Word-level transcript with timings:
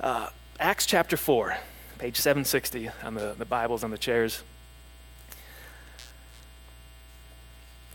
Uh, 0.00 0.30
Acts 0.58 0.86
chapter 0.86 1.14
4, 1.14 1.58
page 1.98 2.16
760 2.16 2.88
on 3.04 3.12
the, 3.12 3.34
the 3.36 3.44
Bibles 3.44 3.84
on 3.84 3.90
the 3.90 3.98
chairs. 3.98 4.42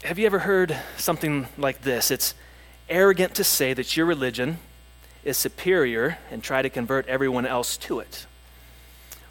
Have 0.03 0.19
you 0.19 0.27
ever 0.27 0.37
heard 0.37 0.77
something 0.97 1.47
like 1.57 1.81
this? 1.81 2.11
It's 2.11 2.35
arrogant 2.89 3.33
to 3.35 3.43
say 3.43 3.73
that 3.73 3.97
your 3.97 4.05
religion 4.05 4.59
is 5.23 5.35
superior 5.35 6.19
and 6.29 6.43
try 6.43 6.61
to 6.61 6.69
convert 6.69 7.07
everyone 7.07 7.47
else 7.47 7.75
to 7.77 8.01
it. 8.01 8.27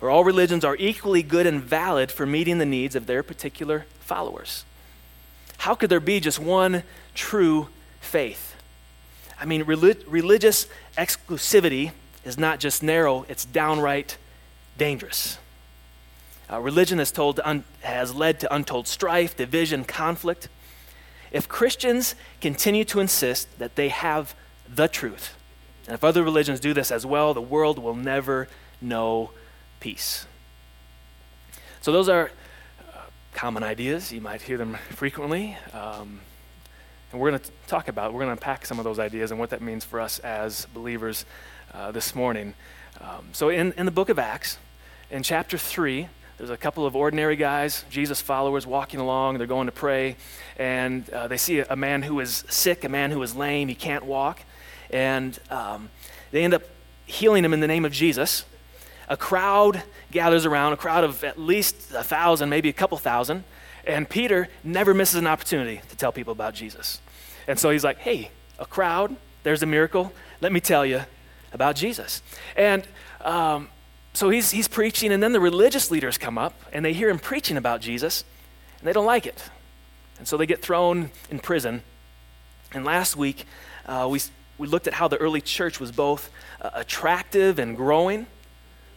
Or 0.00 0.10
all 0.10 0.24
religions 0.24 0.64
are 0.64 0.74
equally 0.74 1.22
good 1.22 1.46
and 1.46 1.62
valid 1.62 2.10
for 2.10 2.26
meeting 2.26 2.58
the 2.58 2.66
needs 2.66 2.96
of 2.96 3.06
their 3.06 3.22
particular 3.22 3.86
followers. 4.00 4.64
How 5.58 5.76
could 5.76 5.90
there 5.90 6.00
be 6.00 6.18
just 6.18 6.40
one 6.40 6.82
true 7.14 7.68
faith? 8.00 8.56
I 9.40 9.44
mean, 9.44 9.62
relig- 9.62 10.02
religious 10.08 10.66
exclusivity 10.98 11.92
is 12.24 12.38
not 12.38 12.60
just 12.60 12.82
narrow, 12.82 13.24
it's 13.28 13.44
downright 13.44 14.16
dangerous. 14.78 15.38
Uh, 16.50 16.60
religion 16.60 16.98
has, 16.98 17.10
told 17.10 17.40
un- 17.44 17.64
has 17.80 18.14
led 18.14 18.40
to 18.40 18.54
untold 18.54 18.86
strife, 18.86 19.36
division, 19.36 19.84
conflict. 19.84 20.48
If 21.32 21.48
Christians 21.48 22.14
continue 22.40 22.84
to 22.84 23.00
insist 23.00 23.58
that 23.58 23.76
they 23.76 23.88
have 23.88 24.34
the 24.68 24.88
truth, 24.88 25.36
and 25.86 25.94
if 25.94 26.04
other 26.04 26.22
religions 26.22 26.60
do 26.60 26.72
this 26.72 26.90
as 26.90 27.04
well, 27.04 27.34
the 27.34 27.42
world 27.42 27.78
will 27.78 27.94
never 27.94 28.48
know 28.80 29.30
peace. 29.80 30.26
So, 31.80 31.92
those 31.92 32.08
are 32.08 32.30
uh, 32.80 33.00
common 33.32 33.62
ideas. 33.62 34.12
You 34.12 34.20
might 34.20 34.42
hear 34.42 34.56
them 34.56 34.74
frequently. 34.90 35.56
Um, 35.72 36.20
and 37.12 37.20
we're 37.20 37.30
going 37.30 37.40
to 37.40 37.50
talk 37.68 37.88
about, 37.88 38.12
we're 38.12 38.20
going 38.20 38.28
to 38.28 38.32
unpack 38.32 38.66
some 38.66 38.78
of 38.78 38.84
those 38.84 38.98
ideas 38.98 39.30
and 39.30 39.38
what 39.38 39.50
that 39.50 39.62
means 39.62 39.84
for 39.84 40.00
us 40.00 40.18
as 40.20 40.66
believers 40.74 41.24
uh, 41.74 41.90
this 41.90 42.14
morning. 42.14 42.54
Um, 43.00 43.28
so, 43.32 43.48
in, 43.48 43.72
in 43.76 43.86
the 43.86 43.92
book 43.92 44.08
of 44.08 44.18
Acts, 44.18 44.58
in 45.10 45.22
chapter 45.22 45.58
3, 45.58 46.08
there's 46.38 46.50
a 46.50 46.56
couple 46.56 46.86
of 46.86 46.96
ordinary 46.96 47.36
guys, 47.36 47.84
Jesus 47.90 48.20
followers, 48.20 48.66
walking 48.66 49.00
along. 49.00 49.38
They're 49.38 49.46
going 49.46 49.66
to 49.66 49.72
pray, 49.72 50.16
and 50.58 51.08
uh, 51.10 51.28
they 51.28 51.36
see 51.36 51.60
a, 51.60 51.66
a, 51.70 51.76
man 51.76 52.02
who 52.02 52.20
is 52.20 52.44
sick, 52.48 52.84
a 52.84 52.88
man 52.88 53.10
who 53.10 53.22
is 53.22 53.36
lame, 53.36 53.68
he 53.68 53.74
can't 53.74 54.04
walk. 54.04 54.40
And 54.90 55.38
um, 55.50 55.90
they 56.30 56.44
end 56.44 56.54
up 56.54 56.62
healing 57.06 57.44
him 57.44 57.52
in 57.52 57.60
the 57.60 57.66
name 57.66 57.84
of 57.84 57.92
Jesus 57.92 58.44
a 59.08 59.16
crowd 59.16 59.82
gathers 60.10 60.46
around, 60.46 60.72
a 60.72 60.76
crowd 60.76 61.04
of 61.04 61.24
at 61.24 61.38
least 61.38 61.92
a 61.94 62.02
thousand, 62.02 62.48
maybe 62.48 62.68
a 62.68 62.72
couple 62.72 62.96
thousand, 62.98 63.44
and 63.86 64.08
Peter 64.08 64.48
never 64.62 64.94
misses 64.94 65.16
an 65.16 65.26
opportunity 65.26 65.80
to 65.90 65.96
tell 65.96 66.12
people 66.12 66.32
about 66.32 66.54
Jesus. 66.54 67.00
And 67.46 67.58
so 67.58 67.70
he's 67.70 67.84
like, 67.84 67.98
hey, 67.98 68.30
a 68.58 68.64
crowd, 68.64 69.14
there's 69.42 69.62
a 69.62 69.66
miracle. 69.66 70.12
Let 70.40 70.52
me 70.52 70.60
tell 70.60 70.86
you 70.86 71.02
about 71.54 71.76
Jesus. 71.76 72.22
And 72.56 72.86
um, 73.22 73.68
so 74.12 74.28
he's, 74.28 74.50
he's 74.50 74.68
preaching, 74.68 75.12
and 75.12 75.22
then 75.22 75.32
the 75.32 75.40
religious 75.40 75.90
leaders 75.90 76.18
come 76.18 76.36
up 76.36 76.54
and 76.72 76.84
they 76.84 76.92
hear 76.92 77.08
him 77.08 77.18
preaching 77.18 77.56
about 77.56 77.80
Jesus, 77.80 78.24
and 78.78 78.86
they 78.86 78.92
don't 78.92 79.06
like 79.06 79.26
it. 79.26 79.42
And 80.18 80.28
so 80.28 80.36
they 80.36 80.46
get 80.46 80.60
thrown 80.60 81.10
in 81.30 81.38
prison. 81.38 81.82
And 82.72 82.84
last 82.84 83.16
week, 83.16 83.46
uh, 83.86 84.08
we, 84.10 84.20
we 84.58 84.68
looked 84.68 84.86
at 84.86 84.94
how 84.94 85.08
the 85.08 85.16
early 85.16 85.40
church 85.40 85.80
was 85.80 85.90
both 85.90 86.30
uh, 86.60 86.70
attractive 86.74 87.58
and 87.58 87.76
growing, 87.76 88.26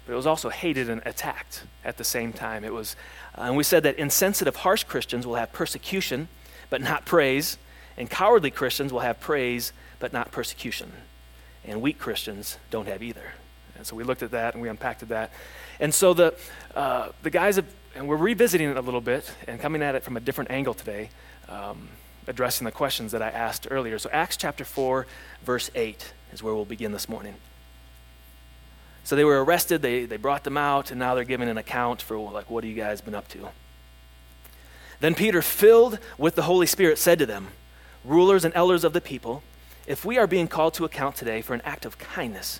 but 0.06 0.14
it 0.14 0.16
was 0.16 0.28
also 0.28 0.50
hated 0.50 0.90
and 0.90 1.02
attacked 1.06 1.64
at 1.84 1.98
the 1.98 2.04
same 2.04 2.34
time. 2.34 2.64
It 2.64 2.74
was, 2.74 2.96
uh, 3.38 3.42
and 3.42 3.58
we 3.58 3.64
said 3.64 3.84
that 3.84 3.98
insensitive, 3.98 4.58
harsh 4.58 4.84
Christians 4.84 5.26
will 5.26 5.36
have 5.36 5.52
persecution, 5.52 6.28
but 6.70 6.82
not 6.82 7.06
praise, 7.06 7.58
and 7.98 8.10
cowardly 8.10 8.52
Christians 8.52 8.94
will 8.94 9.00
have 9.02 9.20
praise, 9.20 9.74
but 10.00 10.14
not 10.14 10.32
persecution. 10.32 10.92
And 11.68 11.82
weak 11.82 12.00
Christians 12.00 12.58
don't 12.72 12.88
have 12.88 13.04
either. 13.04 13.34
And 13.76 13.86
so 13.86 13.96
we 13.96 14.04
looked 14.04 14.24
at 14.24 14.32
that 14.32 14.54
and 14.54 14.64
we 14.64 14.70
unpacked 14.70 15.08
that. 15.08 15.32
And 15.80 15.94
so 15.94 16.14
the, 16.14 16.34
uh, 16.74 17.10
the 17.22 17.30
guys 17.30 17.58
have, 17.58 17.68
and 17.96 18.08
we're 18.08 18.16
revisiting 18.16 18.70
it 18.70 18.78
a 18.78 18.82
little 18.82 19.02
bit 19.02 19.32
and 19.48 19.60
coming 19.60 19.84
at 19.84 19.96
it 19.96 20.04
from 20.04 20.18
a 20.18 20.20
different 20.20 20.50
angle 20.50 20.74
today, 20.74 21.10
um, 21.50 21.90
addressing 22.26 22.66
the 22.66 22.72
questions 22.72 23.12
that 23.12 23.22
I 23.22 23.30
asked 23.30 23.68
earlier. 23.70 24.00
So 24.00 24.10
Acts 24.12 24.38
chapter 24.38 24.66
4, 24.66 25.06
verse 25.44 25.70
8 25.76 26.14
is 26.34 26.42
where 26.42 26.54
we'll 26.54 26.66
begin 26.66 26.92
this 26.92 27.08
morning. 27.08 27.36
So 29.04 29.16
they 29.16 29.24
were 29.24 29.44
arrested, 29.44 29.82
they, 29.82 30.06
they 30.06 30.18
brought 30.18 30.44
them 30.44 30.58
out, 30.58 30.92
and 30.92 31.00
now 31.00 31.16
they're 31.16 31.24
giving 31.24 31.48
an 31.48 31.58
account 31.58 32.02
for, 32.02 32.18
like, 32.18 32.50
what 32.50 32.66
have 32.66 32.70
you 32.70 32.76
guys 32.76 33.00
been 33.00 33.16
up 33.16 33.30
to? 33.30 33.48
Then 35.00 35.16
Peter, 35.16 35.42
filled 35.42 36.00
with 36.18 36.36
the 36.36 36.42
Holy 36.42 36.66
Spirit, 36.66 36.98
said 36.98 37.20
to 37.20 37.26
them, 37.26 37.48
Rulers 38.04 38.44
and 38.44 38.54
elders 38.54 38.84
of 38.84 38.92
the 38.92 39.00
people, 39.00 39.44
if 39.88 40.04
we 40.04 40.18
are 40.18 40.28
being 40.28 40.48
called 40.48 40.74
to 40.76 40.86
account 40.86 41.16
today 41.16 41.42
for 41.42 41.54
an 41.54 41.62
act 41.64 41.86
of 41.86 41.98
kindness 41.98 42.60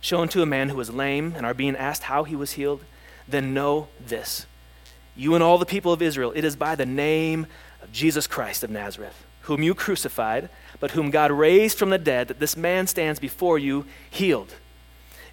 shown 0.00 0.28
to 0.28 0.42
a 0.42 0.46
man 0.46 0.68
who 0.68 0.76
was 0.76 0.90
lame 0.90 1.32
and 1.36 1.44
are 1.44 1.54
being 1.54 1.74
asked 1.74 2.04
how 2.04 2.22
he 2.24 2.36
was 2.36 2.52
healed, 2.52 2.84
then 3.26 3.54
know 3.54 3.88
this. 3.98 4.46
You 5.16 5.34
and 5.34 5.42
all 5.42 5.56
the 5.58 5.66
people 5.66 5.92
of 5.92 6.02
Israel, 6.02 6.32
it 6.36 6.44
is 6.44 6.54
by 6.54 6.74
the 6.74 6.86
name 6.86 7.46
of 7.82 7.90
Jesus 7.90 8.26
Christ 8.26 8.62
of 8.62 8.70
Nazareth, 8.70 9.24
whom 9.42 9.62
you 9.62 9.74
crucified, 9.74 10.50
but 10.78 10.90
whom 10.90 11.10
God 11.10 11.32
raised 11.32 11.78
from 11.78 11.90
the 11.90 11.98
dead, 11.98 12.28
that 12.28 12.38
this 12.38 12.56
man 12.56 12.86
stands 12.86 13.18
before 13.18 13.58
you 13.58 13.86
healed. 14.10 14.54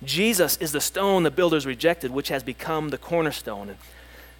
Jesus 0.03 0.57
is 0.57 0.71
the 0.71 0.81
stone 0.81 1.23
the 1.23 1.31
builders 1.31 1.65
rejected, 1.65 2.11
which 2.11 2.29
has 2.29 2.43
become 2.43 2.89
the 2.89 2.97
cornerstone. 2.97 3.75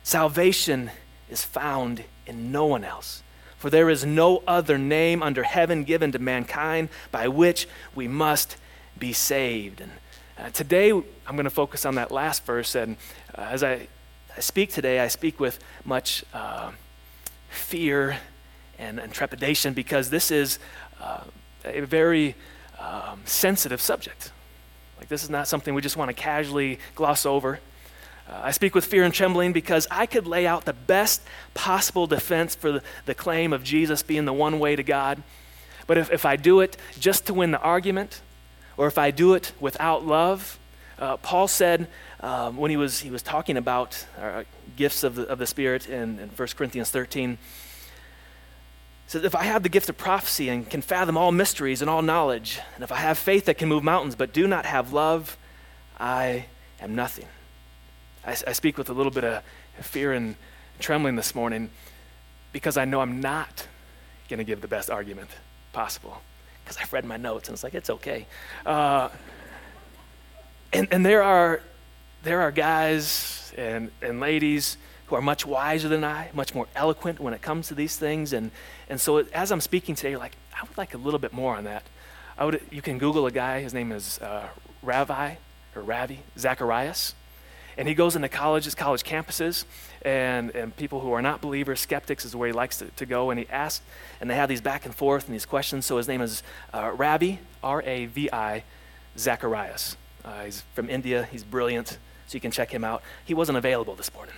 Salvation 0.03 0.89
is 1.29 1.43
found 1.43 2.05
in 2.25 2.51
no 2.51 2.65
one 2.65 2.83
else. 2.83 3.23
For 3.63 3.69
there 3.69 3.89
is 3.89 4.05
no 4.05 4.43
other 4.45 4.77
name 4.77 5.23
under 5.23 5.43
heaven 5.43 5.85
given 5.85 6.11
to 6.11 6.19
mankind 6.19 6.89
by 7.11 7.29
which 7.29 7.65
we 7.95 8.09
must 8.09 8.57
be 8.99 9.13
saved. 9.13 9.79
And 9.79 9.91
uh, 10.37 10.49
today, 10.49 10.91
I'm 10.91 11.35
going 11.37 11.45
to 11.45 11.49
focus 11.49 11.85
on 11.85 11.95
that 11.95 12.11
last 12.11 12.45
verse. 12.45 12.75
And 12.75 12.97
uh, 13.33 13.43
as 13.43 13.63
I, 13.63 13.87
I, 14.35 14.41
speak 14.41 14.73
today, 14.73 14.99
I 14.99 15.07
speak 15.07 15.39
with 15.39 15.59
much 15.85 16.25
uh, 16.33 16.71
fear 17.47 18.17
and, 18.77 18.99
and, 18.99 19.13
trepidation 19.13 19.73
because 19.73 20.09
this 20.09 20.29
is 20.29 20.59
uh, 20.99 21.21
a 21.63 21.79
very 21.85 22.35
um, 22.81 23.21
sensitive 23.23 23.79
subject. 23.79 24.33
Like, 24.99 25.07
this 25.07 25.23
is 25.23 25.29
not 25.29 25.47
something 25.47 25.73
we 25.73 25.81
just 25.81 25.95
want 25.95 26.09
to 26.09 26.13
casually 26.13 26.79
gloss 26.95 27.25
over. 27.25 27.61
Uh, 28.27 28.41
I 28.43 28.51
speak 28.51 28.73
with 28.73 28.85
fear 28.85 29.03
and 29.03 29.13
trembling 29.13 29.53
because 29.53 29.87
I 29.91 30.05
could 30.05 30.27
lay 30.27 30.47
out 30.47 30.65
the 30.65 30.73
best 30.73 31.21
possible 31.53 32.07
defense 32.07 32.55
for 32.55 32.71
the, 32.71 32.83
the 33.05 33.15
claim 33.15 33.53
of 33.53 33.63
Jesus 33.63 34.01
being 34.01 34.25
the 34.25 34.33
one 34.33 34.59
way 34.59 34.75
to 34.75 34.83
God. 34.83 35.21
But 35.87 35.97
if, 35.97 36.11
if 36.11 36.25
I 36.25 36.35
do 36.35 36.61
it 36.61 36.77
just 36.99 37.25
to 37.27 37.33
win 37.33 37.51
the 37.51 37.59
argument, 37.59 38.21
or 38.77 38.87
if 38.87 38.97
I 38.97 39.11
do 39.11 39.33
it 39.33 39.51
without 39.59 40.05
love, 40.05 40.57
uh, 40.97 41.17
Paul 41.17 41.47
said 41.47 41.87
um, 42.21 42.57
when 42.57 42.71
he 42.71 42.77
was, 42.77 43.01
he 43.01 43.09
was 43.09 43.21
talking 43.21 43.57
about 43.57 44.05
uh, 44.19 44.43
gifts 44.75 45.03
of 45.03 45.15
the, 45.15 45.27
of 45.27 45.39
the 45.39 45.47
Spirit 45.47 45.89
in, 45.89 46.19
in 46.19 46.29
1 46.29 46.47
Corinthians 46.55 46.89
13, 46.89 47.37
says, 49.07 49.23
If 49.23 49.35
I 49.35 49.43
have 49.43 49.63
the 49.63 49.69
gift 49.69 49.89
of 49.89 49.97
prophecy 49.97 50.49
and 50.49 50.69
can 50.69 50.81
fathom 50.81 51.17
all 51.17 51.31
mysteries 51.31 51.81
and 51.81 51.89
all 51.89 52.01
knowledge, 52.01 52.59
and 52.75 52.83
if 52.83 52.91
I 52.91 52.97
have 52.97 53.17
faith 53.17 53.45
that 53.45 53.57
can 53.57 53.67
move 53.67 53.83
mountains 53.83 54.15
but 54.15 54.33
do 54.33 54.47
not 54.47 54.65
have 54.65 54.93
love, 54.93 55.37
I 55.99 56.45
am 56.79 56.95
nothing. 56.95 57.27
I, 58.25 58.31
I 58.47 58.51
speak 58.53 58.77
with 58.77 58.89
a 58.89 58.93
little 58.93 59.11
bit 59.11 59.23
of 59.23 59.43
fear 59.81 60.13
and 60.13 60.35
trembling 60.79 61.15
this 61.15 61.35
morning 61.35 61.69
because 62.51 62.77
I 62.77 62.85
know 62.85 63.01
I'm 63.01 63.19
not 63.19 63.67
going 64.29 64.37
to 64.39 64.43
give 64.43 64.61
the 64.61 64.67
best 64.67 64.89
argument 64.89 65.29
possible. 65.71 66.21
Because 66.63 66.77
I've 66.77 66.93
read 66.93 67.05
my 67.05 67.17
notes 67.17 67.49
and 67.49 67.55
it's 67.55 67.63
like, 67.63 67.73
it's 67.73 67.89
okay. 67.89 68.25
Uh, 68.65 69.09
and, 70.71 70.87
and 70.91 71.05
there 71.05 71.23
are 71.23 71.61
there 72.23 72.41
are 72.41 72.51
guys 72.51 73.53
and, 73.57 73.91
and 74.01 74.19
ladies 74.21 74.77
who 75.07 75.15
are 75.15 75.21
much 75.21 75.45
wiser 75.45 75.89
than 75.89 76.03
I, 76.03 76.29
much 76.33 76.55
more 76.55 76.67
eloquent 76.73 77.19
when 77.19 77.33
it 77.33 77.41
comes 77.41 77.67
to 77.67 77.75
these 77.75 77.97
things. 77.97 78.31
And, 78.31 78.49
and 78.89 78.99
so 78.99 79.17
as 79.17 79.51
I'm 79.51 79.59
speaking 79.59 79.93
today, 79.93 80.15
like, 80.15 80.37
I 80.55 80.63
would 80.65 80.77
like 80.77 80.93
a 80.93 80.97
little 80.97 81.19
bit 81.19 81.33
more 81.33 81.55
on 81.55 81.65
that. 81.65 81.83
I 82.37 82.45
would, 82.45 82.61
you 82.71 82.81
can 82.81 82.97
Google 82.97 83.25
a 83.25 83.31
guy, 83.31 83.59
his 83.59 83.73
name 83.73 83.91
is 83.91 84.19
uh, 84.19 84.47
Ravi, 84.81 85.37
or 85.75 85.81
Ravi, 85.81 86.19
Zacharias. 86.37 87.13
And 87.77 87.87
he 87.87 87.93
goes 87.93 88.15
into 88.15 88.29
colleges, 88.29 88.75
college 88.75 89.03
campuses, 89.03 89.65
and, 90.03 90.51
and 90.51 90.75
people 90.75 90.99
who 90.99 91.11
are 91.11 91.21
not 91.21 91.41
believers, 91.41 91.79
skeptics 91.79 92.25
is 92.25 92.35
where 92.35 92.47
he 92.47 92.53
likes 92.53 92.77
to, 92.77 92.85
to 92.85 93.05
go. 93.05 93.29
And 93.29 93.39
he 93.39 93.47
asks, 93.49 93.83
and 94.21 94.29
they 94.29 94.35
have 94.35 94.49
these 94.49 94.61
back 94.61 94.85
and 94.85 94.93
forth 94.93 95.25
and 95.25 95.33
these 95.33 95.45
questions. 95.45 95.85
So 95.85 95.97
his 95.97 96.07
name 96.07 96.21
is 96.21 96.43
uh, 96.73 96.91
Ravi, 96.95 97.39
R 97.63 97.81
A 97.85 98.05
V 98.05 98.29
I, 98.31 98.63
Zacharias. 99.17 99.97
Uh, 100.23 100.45
he's 100.45 100.63
from 100.73 100.89
India. 100.89 101.27
He's 101.31 101.43
brilliant, 101.43 101.97
so 102.27 102.35
you 102.35 102.39
can 102.39 102.51
check 102.51 102.71
him 102.71 102.83
out. 102.83 103.01
He 103.25 103.33
wasn't 103.33 103.57
available 103.57 103.95
this 103.95 104.13
morning. 104.13 104.35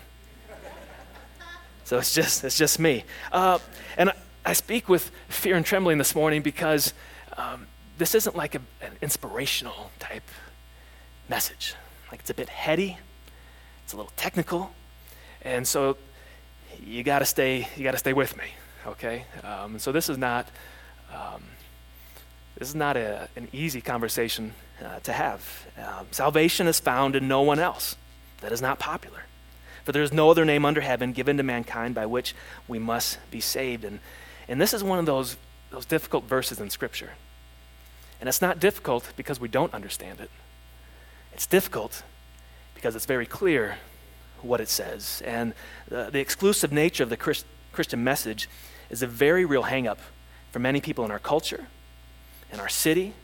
So 1.83 1.99
it's 1.99 2.13
just, 2.13 2.43
it's 2.43 2.57
just 2.57 2.79
me. 2.79 3.03
Uh, 3.31 3.59
and 3.95 4.09
I, 4.09 4.15
I, 4.43 4.53
speak 4.53 4.89
with 4.89 5.11
fear 5.29 5.55
and 5.55 5.63
trembling 5.63 5.99
this 5.99 6.15
morning 6.15 6.41
because 6.41 6.93
um, 7.37 7.67
this 7.99 8.15
isn't 8.15 8.35
like 8.35 8.55
a, 8.55 8.61
an 8.81 8.93
inspirational 9.03 9.91
type 9.99 10.23
message. 11.29 11.75
Like 12.09 12.21
it's 12.21 12.31
a 12.31 12.33
bit 12.33 12.49
heady, 12.49 12.97
it's 13.85 13.93
a 13.93 13.95
little 13.95 14.11
technical, 14.17 14.71
and 15.43 15.65
so 15.65 15.95
you 16.83 17.03
got 17.03 17.19
to 17.19 17.25
stay. 17.25 17.69
You 17.77 17.83
got 17.83 17.91
to 17.91 17.97
stay 17.97 18.11
with 18.11 18.35
me, 18.35 18.45
okay? 18.85 19.23
Um, 19.43 19.79
so 19.79 19.93
this 19.93 20.09
is 20.09 20.17
not 20.17 20.49
um, 21.13 21.43
This 22.57 22.69
is 22.69 22.75
not 22.75 22.95
a, 22.95 23.27
an 23.35 23.47
easy 23.51 23.81
conversation 23.81 24.53
uh, 24.83 24.99
to 25.01 25.11
have. 25.11 25.67
Um, 25.77 26.07
salvation 26.11 26.67
is 26.67 26.79
found 26.79 27.15
in 27.15 27.27
no 27.27 27.41
one 27.41 27.59
else. 27.59 27.95
That 28.41 28.51
is 28.51 28.61
not 28.61 28.79
popular. 28.79 29.25
For 29.83 29.91
there 29.91 30.03
is 30.03 30.13
no 30.13 30.31
other 30.31 30.45
name 30.45 30.65
under 30.65 30.81
heaven 30.81 31.11
given 31.11 31.37
to 31.37 31.43
mankind 31.43 31.95
by 31.95 32.05
which 32.05 32.33
we 32.67 32.79
must 32.79 33.19
be 33.29 33.41
saved. 33.41 33.83
And, 33.83 33.99
and 34.47 34.59
this 34.59 34.73
is 34.73 34.83
one 34.83 34.99
of 34.99 35.05
those, 35.05 35.37
those 35.69 35.85
difficult 35.85 36.23
verses 36.25 36.59
in 36.59 36.69
Scripture. 36.69 37.11
And 38.19 38.29
it's 38.29 38.41
not 38.41 38.59
difficult 38.59 39.11
because 39.17 39.39
we 39.39 39.49
don't 39.49 39.73
understand 39.73 40.19
it, 40.21 40.31
it's 41.33 41.45
difficult 41.45 42.03
because 42.85 42.95
it's 42.95 43.07
very 43.07 43.25
clear 43.25 43.77
what 44.43 44.61
it 44.61 44.69
says. 44.69 45.23
And 45.25 45.55
the, 45.87 46.11
the 46.11 46.19
exclusive 46.19 46.71
nature 46.71 47.01
of 47.01 47.09
the 47.09 47.17
Christ, 47.17 47.43
Christian 47.71 48.03
message 48.03 48.47
is 48.91 49.01
a 49.01 49.07
very 49.07 49.43
real 49.43 49.63
hangup 49.63 49.97
for 50.51 50.59
many 50.59 50.79
people 50.79 51.03
in 51.03 51.09
our 51.09 51.17
culture, 51.17 51.65
in 52.53 52.59
our 52.59 52.69
city, 52.69 53.15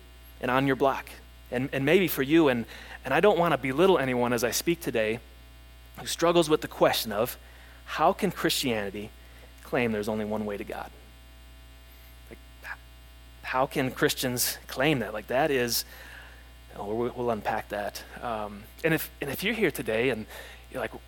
and 0.41 0.49
on 0.49 0.65
your 0.65 0.75
block. 0.75 1.11
And, 1.51 1.69
and 1.73 1.85
maybe 1.85 2.07
for 2.07 2.23
you, 2.23 2.47
and, 2.47 2.65
and 3.05 3.13
I 3.13 3.19
don't 3.19 3.37
want 3.37 3.51
to 3.51 3.57
belittle 3.59 3.99
anyone 3.99 4.33
as 4.33 4.43
I 4.43 4.49
speak 4.49 4.81
today 4.81 5.19
who 5.99 6.07
struggles 6.07 6.49
with 6.49 6.61
the 6.61 6.67
question 6.67 7.11
of 7.11 7.37
how 7.85 8.13
can 8.13 8.31
Christianity 8.31 9.11
claim 9.61 9.91
there's 9.91 10.09
only 10.09 10.25
one 10.25 10.47
way 10.47 10.57
to 10.57 10.63
God? 10.63 10.89
Like, 12.31 12.39
how 13.43 13.67
can 13.67 13.91
Christians 13.91 14.57
claim 14.65 14.97
that? 15.01 15.13
Like, 15.13 15.27
that 15.27 15.51
is, 15.51 15.85
we'll, 16.77 17.29
unpack 17.29 17.69
that. 17.69 18.03
Um, 18.21 18.63
and, 18.83 18.93
if, 18.93 19.09
and 19.21 19.29
if 19.29 19.43
you're 19.43 19.53
here 19.53 19.71
today 19.71 20.09
and 20.09 20.25
you're 20.71 20.81
like, 20.81 20.93
well, 20.93 21.01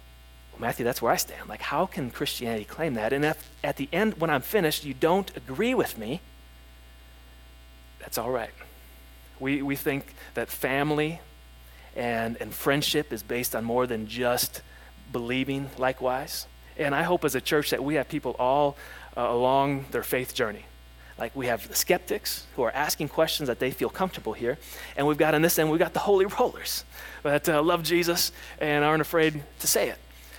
Matthew, 0.60 0.84
that's 0.86 1.02
where 1.02 1.12
I 1.12 1.18
stand. 1.18 1.50
Like, 1.50 1.62
how 1.62 1.86
can 1.86 2.12
Christianity 2.12 2.66
claim 2.66 2.94
that? 2.96 3.14
And 3.14 3.26
if 3.26 3.50
at 3.64 3.78
the 3.78 3.90
end, 3.92 4.20
when 4.20 4.30
I'm 4.30 4.42
finished, 4.42 4.86
you 4.86 4.94
don't 4.94 5.36
agree 5.36 5.74
with 5.74 5.98
me, 5.98 6.22
that's 8.00 8.18
all 8.18 8.30
right. 8.30 8.52
We, 9.40 9.62
we 9.62 9.76
think 9.76 10.14
that 10.34 10.50
family 10.50 11.22
and, 11.96 12.38
and 12.40 12.54
friendship 12.54 13.14
is 13.14 13.24
based 13.24 13.56
on 13.56 13.64
more 13.64 13.88
than 13.88 14.08
just 14.08 14.62
believing 15.12 15.70
likewise. 15.78 16.48
And 16.78 16.94
I 16.94 17.04
hope 17.04 17.24
as 17.24 17.36
a 17.36 17.42
church 17.42 17.70
that 17.70 17.84
we 17.84 17.96
have 17.96 18.10
people 18.10 18.36
all 18.40 18.78
uh, 19.16 19.22
along 19.22 19.86
their 19.92 20.04
faith 20.04 20.34
journey. 20.34 20.66
Like 21.18 21.36
we 21.36 21.48
have 21.48 21.68
the 21.68 21.76
skeptics 21.76 22.46
who 22.56 22.64
are 22.64 22.72
asking 22.72 23.10
questions 23.10 23.48
that 23.48 23.60
they 23.60 23.72
feel 23.72 23.90
comfortable 23.90 24.34
here. 24.34 24.58
And 24.98 25.08
we've 25.08 25.18
got 25.18 25.36
on 25.36 25.42
this 25.42 25.60
end, 25.60 25.70
we've 25.70 25.80
got 25.80 25.94
the 25.94 26.00
holy 26.00 26.26
rollers 26.26 26.84
that 27.24 27.48
uh, 27.48 27.62
love 27.62 27.84
Jesus 27.84 28.32
and 28.60 28.84
aren't 28.84 29.02
afraid 29.02 29.44
to 29.60 29.68
say 29.68 29.90
it. 29.90 29.98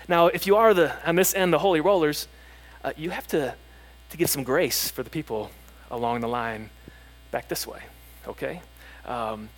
Now, 0.09 0.27
if 0.27 0.47
you 0.47 0.57
are 0.57 0.75
the, 0.75 0.95
on 1.09 1.17
this 1.17 1.35
end, 1.35 1.53
the 1.53 1.59
holy 1.59 1.81
rollers, 1.81 2.29
uh, 2.83 2.93
you 2.97 3.11
have 3.11 3.27
to, 3.29 3.55
to 4.11 4.17
give 4.17 4.29
some 4.29 4.43
grace 4.43 4.91
for 4.91 5.03
the 5.03 5.11
people 5.11 5.51
along 5.91 6.21
the 6.21 6.29
line 6.29 6.71
back 7.31 7.49
this 7.49 7.67
way, 7.67 7.81
okay? 8.27 8.61
Um, 9.07 9.49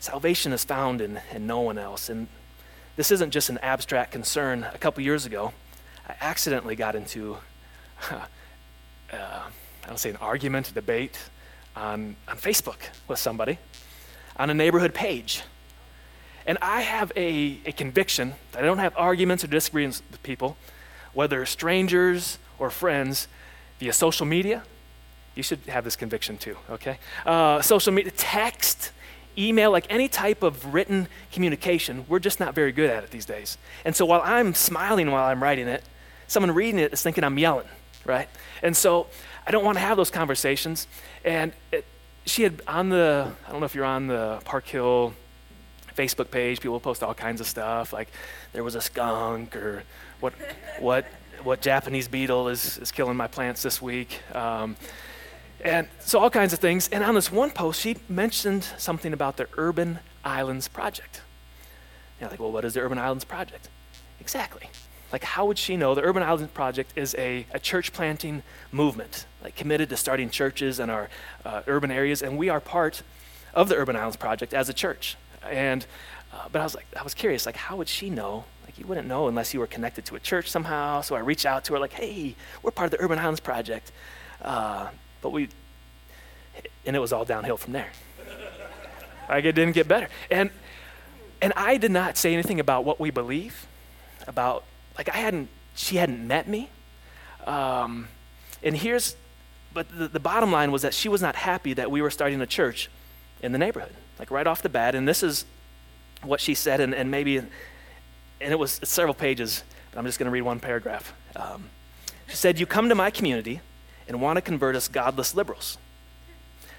salvation 0.00 0.52
is 0.52 0.64
found 0.64 1.00
in, 1.00 1.20
in 1.32 1.46
no 1.46 1.60
one 1.60 1.78
else. 1.78 2.08
And 2.08 2.26
this 2.96 3.10
isn't 3.10 3.30
just 3.30 3.50
an 3.50 3.58
abstract 3.58 4.12
concern. 4.12 4.66
A 4.74 4.78
couple 4.78 5.02
years 5.02 5.26
ago, 5.26 5.52
I 6.08 6.14
accidentally 6.20 6.76
got 6.76 6.94
into, 6.94 7.38
uh, 9.12 9.42
I 9.84 9.88
don't 9.88 9.98
say 9.98 10.10
an 10.10 10.16
argument, 10.16 10.70
a 10.70 10.74
debate 10.74 11.18
on, 11.76 12.16
on 12.26 12.36
Facebook 12.36 12.78
with 13.06 13.18
somebody 13.18 13.58
on 14.36 14.50
a 14.50 14.54
neighborhood 14.54 14.94
page. 14.94 15.42
And 16.46 16.58
I 16.60 16.82
have 16.82 17.12
a, 17.16 17.58
a 17.66 17.72
conviction 17.72 18.34
that 18.52 18.62
I 18.62 18.66
don't 18.66 18.78
have 18.78 18.94
arguments 18.96 19.44
or 19.44 19.46
disagreements 19.46 20.02
with 20.10 20.22
people, 20.22 20.56
whether 21.12 21.44
strangers 21.46 22.38
or 22.58 22.70
friends, 22.70 23.28
via 23.78 23.92
social 23.92 24.26
media. 24.26 24.62
You 25.34 25.42
should 25.42 25.60
have 25.68 25.84
this 25.84 25.96
conviction 25.96 26.38
too, 26.38 26.56
okay? 26.70 26.98
Uh, 27.26 27.60
social 27.60 27.92
media, 27.92 28.12
text, 28.16 28.92
email, 29.36 29.70
like 29.70 29.86
any 29.90 30.08
type 30.08 30.42
of 30.42 30.72
written 30.72 31.08
communication, 31.32 32.04
we're 32.08 32.20
just 32.20 32.38
not 32.38 32.54
very 32.54 32.72
good 32.72 32.88
at 32.90 33.04
it 33.04 33.10
these 33.10 33.24
days. 33.24 33.58
And 33.84 33.96
so 33.96 34.06
while 34.06 34.22
I'm 34.22 34.54
smiling 34.54 35.10
while 35.10 35.24
I'm 35.24 35.42
writing 35.42 35.66
it, 35.66 35.82
someone 36.28 36.52
reading 36.52 36.78
it 36.78 36.92
is 36.92 37.02
thinking 37.02 37.24
I'm 37.24 37.38
yelling, 37.38 37.66
right? 38.04 38.28
And 38.62 38.76
so 38.76 39.08
I 39.46 39.50
don't 39.50 39.64
want 39.64 39.76
to 39.76 39.80
have 39.80 39.96
those 39.96 40.10
conversations. 40.10 40.86
And 41.24 41.52
it, 41.72 41.84
she 42.24 42.42
had 42.42 42.62
on 42.66 42.88
the, 42.88 43.32
I 43.46 43.50
don't 43.50 43.60
know 43.60 43.66
if 43.66 43.74
you're 43.74 43.84
on 43.84 44.06
the 44.06 44.40
Park 44.44 44.66
Hill 44.66 45.14
Facebook 45.96 46.30
page, 46.30 46.60
people 46.60 46.80
post 46.80 47.02
all 47.02 47.14
kinds 47.14 47.40
of 47.40 47.46
stuff, 47.46 47.92
like 47.92 48.08
there 48.52 48.64
was 48.64 48.74
a 48.74 48.80
skunk 48.80 49.54
or 49.54 49.84
what, 50.20 50.32
what, 50.78 51.06
what 51.42 51.60
Japanese 51.60 52.08
beetle 52.08 52.48
is, 52.48 52.78
is 52.78 52.90
killing 52.90 53.16
my 53.16 53.26
plants 53.26 53.62
this 53.62 53.80
week. 53.80 54.20
Um, 54.34 54.76
and 55.60 55.88
so 56.00 56.18
all 56.18 56.30
kinds 56.30 56.52
of 56.52 56.58
things. 56.58 56.88
And 56.88 57.04
on 57.04 57.14
this 57.14 57.30
one 57.30 57.50
post, 57.50 57.80
she 57.80 57.96
mentioned 58.08 58.64
something 58.76 59.12
about 59.12 59.36
the 59.36 59.46
Urban 59.56 59.98
Islands 60.24 60.68
Project. 60.68 61.22
And 62.18 62.26
I'm 62.26 62.30
like, 62.32 62.40
well, 62.40 62.52
what 62.52 62.64
is 62.64 62.74
the 62.74 62.80
Urban 62.80 62.98
Islands 62.98 63.24
Project? 63.24 63.68
Exactly. 64.20 64.68
Like, 65.14 65.22
how 65.22 65.46
would 65.46 65.58
she 65.58 65.76
know 65.76 65.94
the 65.94 66.02
Urban 66.02 66.24
Islands 66.24 66.50
Project 66.50 66.94
is 66.96 67.14
a, 67.16 67.46
a 67.52 67.60
church 67.60 67.92
planting 67.92 68.42
movement, 68.72 69.26
like 69.44 69.54
committed 69.54 69.88
to 69.90 69.96
starting 69.96 70.28
churches 70.28 70.80
in 70.80 70.90
our 70.90 71.08
uh, 71.44 71.62
urban 71.68 71.92
areas, 71.92 72.20
and 72.20 72.36
we 72.36 72.48
are 72.48 72.58
part 72.58 73.04
of 73.54 73.68
the 73.68 73.76
Urban 73.76 73.94
Islands 73.94 74.16
Project 74.16 74.52
as 74.52 74.68
a 74.68 74.72
church. 74.72 75.16
And, 75.48 75.86
uh, 76.32 76.48
but 76.50 76.60
I 76.60 76.64
was 76.64 76.74
like, 76.74 76.86
I 76.98 77.04
was 77.04 77.14
curious, 77.14 77.46
like, 77.46 77.54
how 77.54 77.76
would 77.76 77.88
she 77.88 78.10
know? 78.10 78.42
Like, 78.64 78.76
you 78.76 78.88
wouldn't 78.88 79.06
know 79.06 79.28
unless 79.28 79.54
you 79.54 79.60
were 79.60 79.68
connected 79.68 80.04
to 80.06 80.16
a 80.16 80.18
church 80.18 80.50
somehow. 80.50 81.00
So 81.00 81.14
I 81.14 81.20
reached 81.20 81.46
out 81.46 81.62
to 81.66 81.74
her, 81.74 81.78
like, 81.78 81.92
hey, 81.92 82.34
we're 82.64 82.72
part 82.72 82.92
of 82.92 82.98
the 82.98 83.04
Urban 83.04 83.20
Islands 83.20 83.38
Project. 83.38 83.92
Uh, 84.42 84.88
but 85.22 85.30
we, 85.30 85.48
and 86.86 86.96
it 86.96 86.98
was 86.98 87.12
all 87.12 87.24
downhill 87.24 87.56
from 87.56 87.72
there. 87.72 87.92
like 89.28 89.44
it 89.44 89.52
didn't 89.52 89.74
get 89.74 89.86
better. 89.86 90.08
And, 90.28 90.50
and 91.40 91.52
I 91.54 91.76
did 91.76 91.92
not 91.92 92.16
say 92.16 92.32
anything 92.32 92.58
about 92.58 92.84
what 92.84 92.98
we 92.98 93.12
believe, 93.12 93.68
about, 94.26 94.64
like 94.96 95.08
I 95.08 95.16
hadn't, 95.16 95.48
she 95.74 95.96
hadn't 95.96 96.26
met 96.26 96.48
me. 96.48 96.70
Um, 97.46 98.08
and 98.62 98.76
here's, 98.76 99.16
but 99.72 99.86
the, 99.96 100.08
the 100.08 100.20
bottom 100.20 100.52
line 100.52 100.72
was 100.72 100.82
that 100.82 100.94
she 100.94 101.08
was 101.08 101.20
not 101.20 101.36
happy 101.36 101.74
that 101.74 101.90
we 101.90 102.00
were 102.00 102.10
starting 102.10 102.40
a 102.40 102.46
church 102.46 102.90
in 103.42 103.52
the 103.52 103.58
neighborhood, 103.58 103.94
like 104.18 104.30
right 104.30 104.46
off 104.46 104.62
the 104.62 104.68
bat. 104.68 104.94
And 104.94 105.06
this 105.06 105.22
is 105.22 105.44
what 106.22 106.40
she 106.40 106.54
said, 106.54 106.80
and, 106.80 106.94
and 106.94 107.10
maybe, 107.10 107.36
and 107.36 107.50
it 108.40 108.58
was 108.58 108.80
several 108.84 109.14
pages, 109.14 109.62
but 109.90 109.98
I'm 109.98 110.06
just 110.06 110.18
going 110.18 110.26
to 110.26 110.30
read 110.30 110.42
one 110.42 110.60
paragraph. 110.60 111.12
Um, 111.36 111.70
she 112.28 112.36
said, 112.36 112.58
You 112.58 112.66
come 112.66 112.88
to 112.88 112.94
my 112.94 113.10
community 113.10 113.60
and 114.08 114.20
want 114.20 114.36
to 114.36 114.40
convert 114.40 114.76
us 114.76 114.88
godless 114.88 115.34
liberals. 115.34 115.78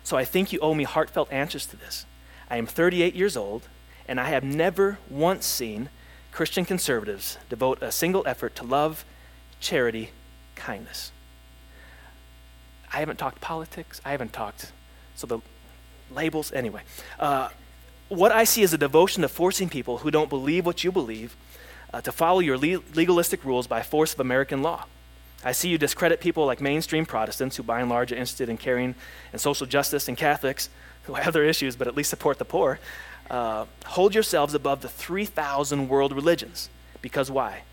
So 0.03 0.17
I 0.17 0.25
think 0.25 0.53
you 0.53 0.59
owe 0.59 0.73
me 0.73 0.83
heartfelt 0.83 1.31
answers 1.31 1.65
to 1.67 1.75
this. 1.75 2.05
I 2.49 2.57
am 2.57 2.67
38 2.67 3.15
years 3.15 3.35
old, 3.35 3.67
and 4.07 4.19
I 4.19 4.29
have 4.29 4.43
never 4.43 4.99
once 5.09 5.45
seen 5.45 5.89
Christian 6.35 6.65
conservatives 6.65 7.37
devote 7.47 7.81
a 7.81 7.93
single 7.93 8.21
effort 8.27 8.57
to 8.57 8.65
love, 8.65 9.05
charity, 9.61 10.09
kindness. 10.55 11.13
I 12.91 12.97
haven't 12.97 13.17
talked 13.17 13.39
politics. 13.39 14.01
I 14.03 14.11
haven't 14.11 14.33
talked, 14.33 14.73
so 15.15 15.27
the 15.27 15.39
labels, 16.11 16.51
anyway. 16.51 16.81
Uh, 17.17 17.47
what 18.09 18.33
I 18.33 18.43
see 18.43 18.63
is 18.63 18.73
a 18.73 18.77
devotion 18.77 19.21
to 19.21 19.29
forcing 19.29 19.69
people 19.69 19.99
who 19.99 20.11
don't 20.11 20.29
believe 20.29 20.65
what 20.65 20.83
you 20.83 20.91
believe 20.91 21.37
uh, 21.93 22.01
to 22.01 22.11
follow 22.11 22.41
your 22.41 22.57
le- 22.57 22.83
legalistic 22.93 23.45
rules 23.45 23.65
by 23.65 23.81
force 23.81 24.13
of 24.13 24.19
American 24.19 24.61
law. 24.61 24.87
I 25.45 25.53
see 25.53 25.69
you 25.69 25.77
discredit 25.77 26.19
people 26.19 26.45
like 26.45 26.59
mainstream 26.59 27.05
Protestants 27.05 27.55
who, 27.55 27.63
by 27.63 27.79
and 27.79 27.89
large, 27.89 28.11
are 28.11 28.15
interested 28.15 28.49
in 28.49 28.57
caring 28.57 28.95
and 29.31 29.39
social 29.39 29.67
justice, 29.67 30.09
and 30.09 30.17
Catholics 30.17 30.69
who 31.03 31.13
have 31.13 31.31
their 31.31 31.45
issues 31.45 31.77
but 31.77 31.87
at 31.87 31.95
least 31.95 32.09
support 32.09 32.39
the 32.39 32.45
poor. 32.45 32.79
Uh, 33.29 33.65
hold 33.85 34.13
yourselves 34.13 34.53
above 34.53 34.81
the 34.81 34.89
3,000 34.89 35.87
world 35.87 36.13
religions. 36.13 36.69
Because 37.01 37.31
why? 37.31 37.63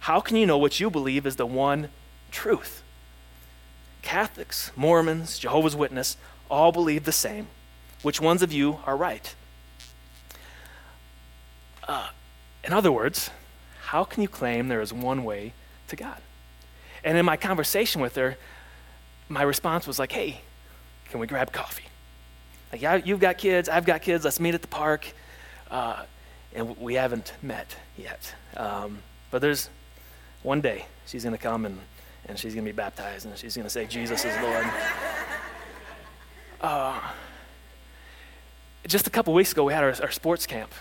How 0.00 0.20
can 0.20 0.36
you 0.36 0.46
know 0.46 0.58
what 0.58 0.80
you 0.80 0.90
believe 0.90 1.26
is 1.26 1.36
the 1.36 1.46
one 1.46 1.88
truth? 2.30 2.82
Catholics, 4.02 4.70
Mormons, 4.76 5.38
Jehovah's 5.38 5.76
Witness 5.76 6.16
all 6.50 6.72
believe 6.72 7.04
the 7.04 7.12
same. 7.12 7.48
Which 8.02 8.20
ones 8.20 8.42
of 8.42 8.52
you 8.52 8.78
are 8.86 8.96
right? 8.96 9.34
Uh, 11.86 12.08
in 12.64 12.72
other 12.72 12.90
words, 12.90 13.30
how 13.86 14.04
can 14.04 14.22
you 14.22 14.28
claim 14.28 14.68
there 14.68 14.80
is 14.80 14.92
one 14.92 15.24
way 15.24 15.52
to 15.88 15.96
God? 15.96 16.18
And 17.04 17.18
in 17.18 17.24
my 17.24 17.36
conversation 17.36 18.00
with 18.00 18.16
her, 18.16 18.36
my 19.28 19.42
response 19.42 19.86
was 19.86 19.98
like, 19.98 20.12
hey, 20.12 20.40
can 21.10 21.20
we 21.20 21.26
grab 21.26 21.52
coffee? 21.52 21.84
Like, 22.72 22.82
yeah, 22.82 22.96
you've 22.96 23.20
got 23.20 23.38
kids, 23.38 23.68
I've 23.68 23.84
got 23.84 24.02
kids, 24.02 24.24
let's 24.24 24.40
meet 24.40 24.54
at 24.54 24.62
the 24.62 24.68
park. 24.68 25.06
Uh, 25.70 26.04
and 26.54 26.76
we 26.78 26.94
haven't 26.94 27.32
met 27.42 27.76
yet. 27.96 28.34
Um, 28.56 28.98
but 29.30 29.40
there's 29.40 29.70
one 30.42 30.60
day 30.60 30.86
she's 31.06 31.24
going 31.24 31.36
to 31.36 31.42
come 31.42 31.66
and, 31.66 31.78
and 32.26 32.38
she's 32.38 32.54
going 32.54 32.64
to 32.64 32.72
be 32.72 32.76
baptized 32.76 33.26
and 33.26 33.36
she's 33.36 33.54
going 33.54 33.66
to 33.66 33.70
say, 33.70 33.86
Jesus 33.86 34.24
is 34.24 34.36
Lord. 34.42 34.66
Uh, 36.60 37.00
just 38.86 39.06
a 39.06 39.10
couple 39.10 39.32
weeks 39.32 39.52
ago, 39.52 39.64
we 39.64 39.72
had 39.72 39.84
our, 39.84 39.94
our 40.02 40.10
sports 40.10 40.46
camp. 40.46 40.72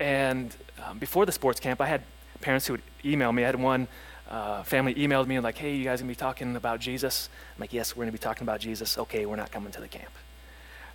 And 0.00 0.54
um, 0.84 0.98
before 0.98 1.26
the 1.26 1.32
sports 1.32 1.60
camp, 1.60 1.80
I 1.80 1.86
had 1.86 2.02
parents 2.40 2.66
who 2.66 2.74
would 2.74 2.82
email 3.04 3.32
me. 3.32 3.42
I 3.42 3.46
had 3.46 3.60
one 3.60 3.88
uh, 4.28 4.62
family 4.62 4.94
emailed 4.94 5.26
me 5.26 5.36
and 5.36 5.44
like, 5.44 5.56
hey, 5.58 5.74
you 5.74 5.84
guys 5.84 6.00
gonna 6.00 6.08
be 6.08 6.14
talking 6.14 6.56
about 6.56 6.80
Jesus? 6.80 7.28
I'm 7.54 7.60
like, 7.60 7.72
yes, 7.72 7.96
we're 7.96 8.04
gonna 8.04 8.12
be 8.12 8.18
talking 8.18 8.42
about 8.42 8.60
Jesus. 8.60 8.98
Okay, 8.98 9.26
we're 9.26 9.36
not 9.36 9.50
coming 9.50 9.72
to 9.72 9.80
the 9.80 9.88
camp. 9.88 10.10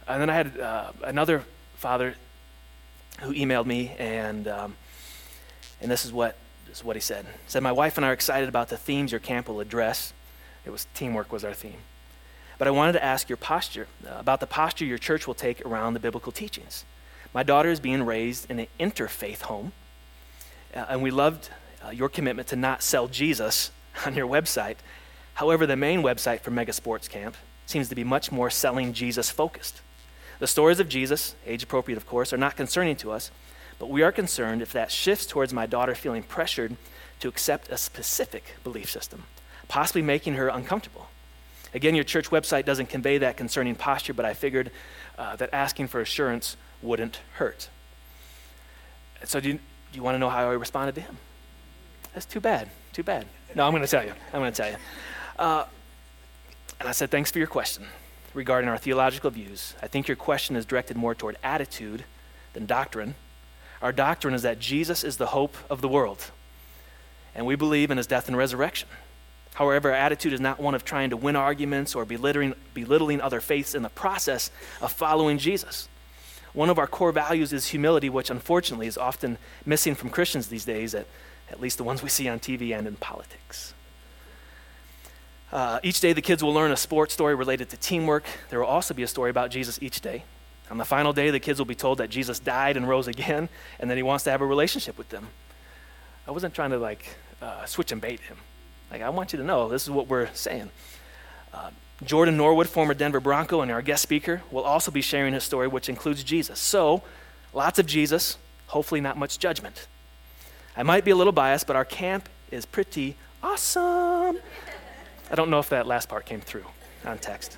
And 0.07 0.21
then 0.21 0.29
I 0.29 0.33
had 0.33 0.59
uh, 0.59 0.91
another 1.03 1.43
father 1.75 2.15
who 3.21 3.33
emailed 3.33 3.65
me, 3.65 3.93
and, 3.97 4.47
um, 4.47 4.75
and 5.81 5.89
this, 5.89 6.05
is 6.05 6.11
what, 6.11 6.37
this 6.67 6.79
is 6.79 6.83
what 6.83 6.95
he 6.95 7.01
said. 7.01 7.25
He 7.25 7.31
said, 7.47 7.63
My 7.63 7.71
wife 7.71 7.97
and 7.97 8.05
I 8.05 8.09
are 8.09 8.13
excited 8.13 8.49
about 8.49 8.69
the 8.69 8.77
themes 8.77 9.11
your 9.11 9.19
camp 9.19 9.47
will 9.47 9.59
address. 9.59 10.13
It 10.65 10.71
was 10.71 10.87
teamwork 10.93 11.31
was 11.31 11.43
our 11.43 11.53
theme. 11.53 11.79
But 12.57 12.67
I 12.67 12.71
wanted 12.71 12.93
to 12.93 13.03
ask 13.03 13.29
your 13.29 13.37
posture, 13.37 13.87
uh, 14.05 14.15
about 14.19 14.39
the 14.39 14.47
posture 14.47 14.85
your 14.85 14.97
church 14.97 15.27
will 15.27 15.33
take 15.33 15.65
around 15.65 15.93
the 15.93 15.99
biblical 15.99 16.31
teachings. 16.31 16.85
My 17.33 17.43
daughter 17.43 17.69
is 17.69 17.79
being 17.79 18.05
raised 18.05 18.49
in 18.49 18.59
an 18.59 18.67
interfaith 18.79 19.41
home, 19.41 19.71
uh, 20.75 20.85
and 20.89 21.01
we 21.01 21.11
loved 21.11 21.49
uh, 21.85 21.89
your 21.89 22.09
commitment 22.09 22.47
to 22.49 22.55
not 22.55 22.83
sell 22.83 23.07
Jesus 23.07 23.71
on 24.05 24.15
your 24.15 24.27
website. 24.27 24.77
However, 25.35 25.65
the 25.65 25.75
main 25.75 26.01
website 26.01 26.41
for 26.41 26.51
Mega 26.51 26.73
Sports 26.73 27.07
Camp 27.07 27.35
seems 27.65 27.89
to 27.89 27.95
be 27.95 28.03
much 28.03 28.31
more 28.31 28.49
selling 28.49 28.93
Jesus 28.93 29.29
focused. 29.29 29.81
The 30.43 30.47
stories 30.47 30.81
of 30.81 30.89
Jesus, 30.89 31.35
age 31.47 31.63
appropriate 31.63 31.95
of 31.95 32.05
course, 32.05 32.33
are 32.33 32.37
not 32.37 32.57
concerning 32.57 32.97
to 32.97 33.13
us, 33.13 33.31
but 33.79 33.89
we 33.89 34.01
are 34.01 34.11
concerned 34.11 34.61
if 34.61 34.73
that 34.73 34.91
shifts 34.91 35.25
towards 35.25 35.53
my 35.53 35.65
daughter 35.65 35.95
feeling 35.95 36.21
pressured 36.21 36.75
to 37.21 37.29
accept 37.29 37.69
a 37.69 37.77
specific 37.77 38.55
belief 38.61 38.91
system, 38.91 39.23
possibly 39.69 40.01
making 40.01 40.33
her 40.33 40.49
uncomfortable. 40.49 41.07
Again, 41.73 41.95
your 41.95 42.03
church 42.03 42.29
website 42.29 42.65
doesn't 42.65 42.87
convey 42.87 43.19
that 43.19 43.37
concerning 43.37 43.75
posture, 43.75 44.13
but 44.13 44.25
I 44.25 44.33
figured 44.33 44.69
uh, 45.17 45.37
that 45.37 45.49
asking 45.53 45.87
for 45.87 46.01
assurance 46.01 46.57
wouldn't 46.81 47.21
hurt. 47.35 47.69
So, 49.23 49.39
do 49.39 49.47
you, 49.47 49.53
do 49.53 49.61
you 49.93 50.03
want 50.03 50.15
to 50.15 50.19
know 50.19 50.29
how 50.29 50.49
I 50.49 50.55
responded 50.55 50.95
to 50.95 51.01
him? 51.01 51.19
That's 52.13 52.25
too 52.25 52.41
bad. 52.41 52.69
Too 52.91 53.03
bad. 53.03 53.27
No, 53.55 53.65
I'm 53.65 53.71
going 53.71 53.81
to 53.81 53.87
tell 53.87 54.03
you. 54.03 54.11
I'm 54.33 54.41
going 54.41 54.51
to 54.51 54.61
tell 54.61 54.71
you. 54.71 54.77
Uh, 55.39 55.65
and 56.81 56.89
I 56.89 56.91
said, 56.91 57.11
Thanks 57.11 57.31
for 57.31 57.37
your 57.37 57.47
question 57.47 57.87
regarding 58.33 58.69
our 58.69 58.77
theological 58.77 59.29
views. 59.29 59.75
I 59.81 59.87
think 59.87 60.07
your 60.07 60.17
question 60.17 60.55
is 60.55 60.65
directed 60.65 60.97
more 60.97 61.15
toward 61.15 61.37
attitude 61.43 62.05
than 62.53 62.65
doctrine. 62.65 63.15
Our 63.81 63.91
doctrine 63.91 64.33
is 64.33 64.41
that 64.43 64.59
Jesus 64.59 65.03
is 65.03 65.17
the 65.17 65.27
hope 65.27 65.55
of 65.69 65.81
the 65.81 65.87
world, 65.87 66.31
and 67.35 67.45
we 67.45 67.55
believe 67.55 67.91
in 67.91 67.97
his 67.97 68.07
death 68.07 68.27
and 68.27 68.37
resurrection. 68.37 68.87
However, 69.55 69.91
our 69.91 69.95
attitude 69.95 70.33
is 70.33 70.39
not 70.39 70.59
one 70.59 70.73
of 70.73 70.83
trying 70.83 71.11
to 71.11 71.17
win 71.17 71.35
arguments 71.35 71.93
or 71.93 72.05
belittling, 72.05 72.55
belittling 72.73 73.21
other 73.21 73.39
faiths 73.39 73.75
in 73.75 73.83
the 73.83 73.89
process 73.89 74.49
of 74.81 74.91
following 74.91 75.37
Jesus. 75.37 75.87
One 76.53 76.69
of 76.69 76.79
our 76.79 76.87
core 76.87 77.11
values 77.11 77.53
is 77.53 77.67
humility, 77.67 78.09
which 78.09 78.29
unfortunately 78.29 78.87
is 78.87 78.97
often 78.97 79.37
missing 79.65 79.95
from 79.95 80.09
Christians 80.09 80.47
these 80.47 80.65
days, 80.65 80.95
at, 80.95 81.07
at 81.51 81.59
least 81.59 81.77
the 81.77 81.83
ones 81.83 82.01
we 82.01 82.09
see 82.09 82.27
on 82.27 82.39
TV 82.39 82.77
and 82.77 82.87
in 82.87 82.95
politics. 82.95 83.73
Uh, 85.53 85.79
each 85.83 85.99
day, 85.99 86.13
the 86.13 86.21
kids 86.21 86.43
will 86.43 86.51
learn 86.51 86.71
a 86.71 86.75
sports 86.75 87.13
story 87.13 87.35
related 87.35 87.69
to 87.69 87.77
teamwork. 87.77 88.23
There 88.49 88.59
will 88.59 88.65
also 88.65 88.95
be 88.95 89.03
a 89.03 89.07
story 89.07 89.29
about 89.29 89.51
Jesus 89.51 89.77
each 89.83 90.01
day. 90.01 90.23
On 90.71 90.79
the 90.79 90.85
final 90.85 91.13
day, 91.13 91.29
the 91.29 91.39
kids 91.39 91.59
will 91.59 91.67
be 91.67 91.75
told 91.75 91.99
that 91.99 92.09
Jesus 92.09 92.39
died 92.39 92.75
and 92.75 92.89
rose 92.89 93.07
again, 93.07 93.49
and 93.79 93.87
that 93.91 93.95
he 93.95 94.01
wants 94.01 94.23
to 94.23 94.31
have 94.31 94.41
a 94.41 94.47
relationship 94.47 94.97
with 94.97 95.09
them. 95.09 95.27
I 96.27 96.31
wasn't 96.31 96.55
trying 96.55 96.71
to 96.71 96.79
like 96.79 97.05
uh, 97.39 97.65
switch 97.65 97.91
and 97.91 98.01
bait 98.01 98.21
him. 98.21 98.37
Like, 98.89 99.03
I 99.03 99.09
want 99.09 99.31
you 99.31 99.37
to 99.37 99.45
know 99.45 99.69
this 99.69 99.83
is 99.83 99.91
what 99.91 100.07
we're 100.07 100.33
saying. 100.33 100.71
Uh, 101.53 101.69
Jordan 102.03 102.35
Norwood, 102.35 102.67
former 102.67 102.95
Denver 102.95 103.19
Bronco, 103.19 103.61
and 103.61 103.71
our 103.71 103.83
guest 103.83 104.01
speaker, 104.01 104.41
will 104.49 104.63
also 104.63 104.89
be 104.89 105.03
sharing 105.03 105.35
his 105.35 105.43
story, 105.43 105.67
which 105.67 105.87
includes 105.87 106.23
Jesus. 106.23 106.59
So, 106.59 107.03
lots 107.53 107.77
of 107.77 107.85
Jesus, 107.85 108.39
hopefully, 108.67 109.01
not 109.01 109.17
much 109.17 109.37
judgment. 109.37 109.85
I 110.75 110.81
might 110.81 111.05
be 111.05 111.11
a 111.11 111.15
little 111.15 111.31
biased, 111.31 111.67
but 111.67 111.75
our 111.75 111.85
camp 111.85 112.27
is 112.49 112.65
pretty 112.65 113.17
awesome. 113.43 114.39
I 115.33 115.35
don't 115.35 115.49
know 115.49 115.57
if 115.57 115.69
that 115.69 115.87
last 115.87 116.09
part 116.09 116.27
came 116.27 116.41
through 116.41 116.65
on 117.03 117.17
text. 117.17 117.57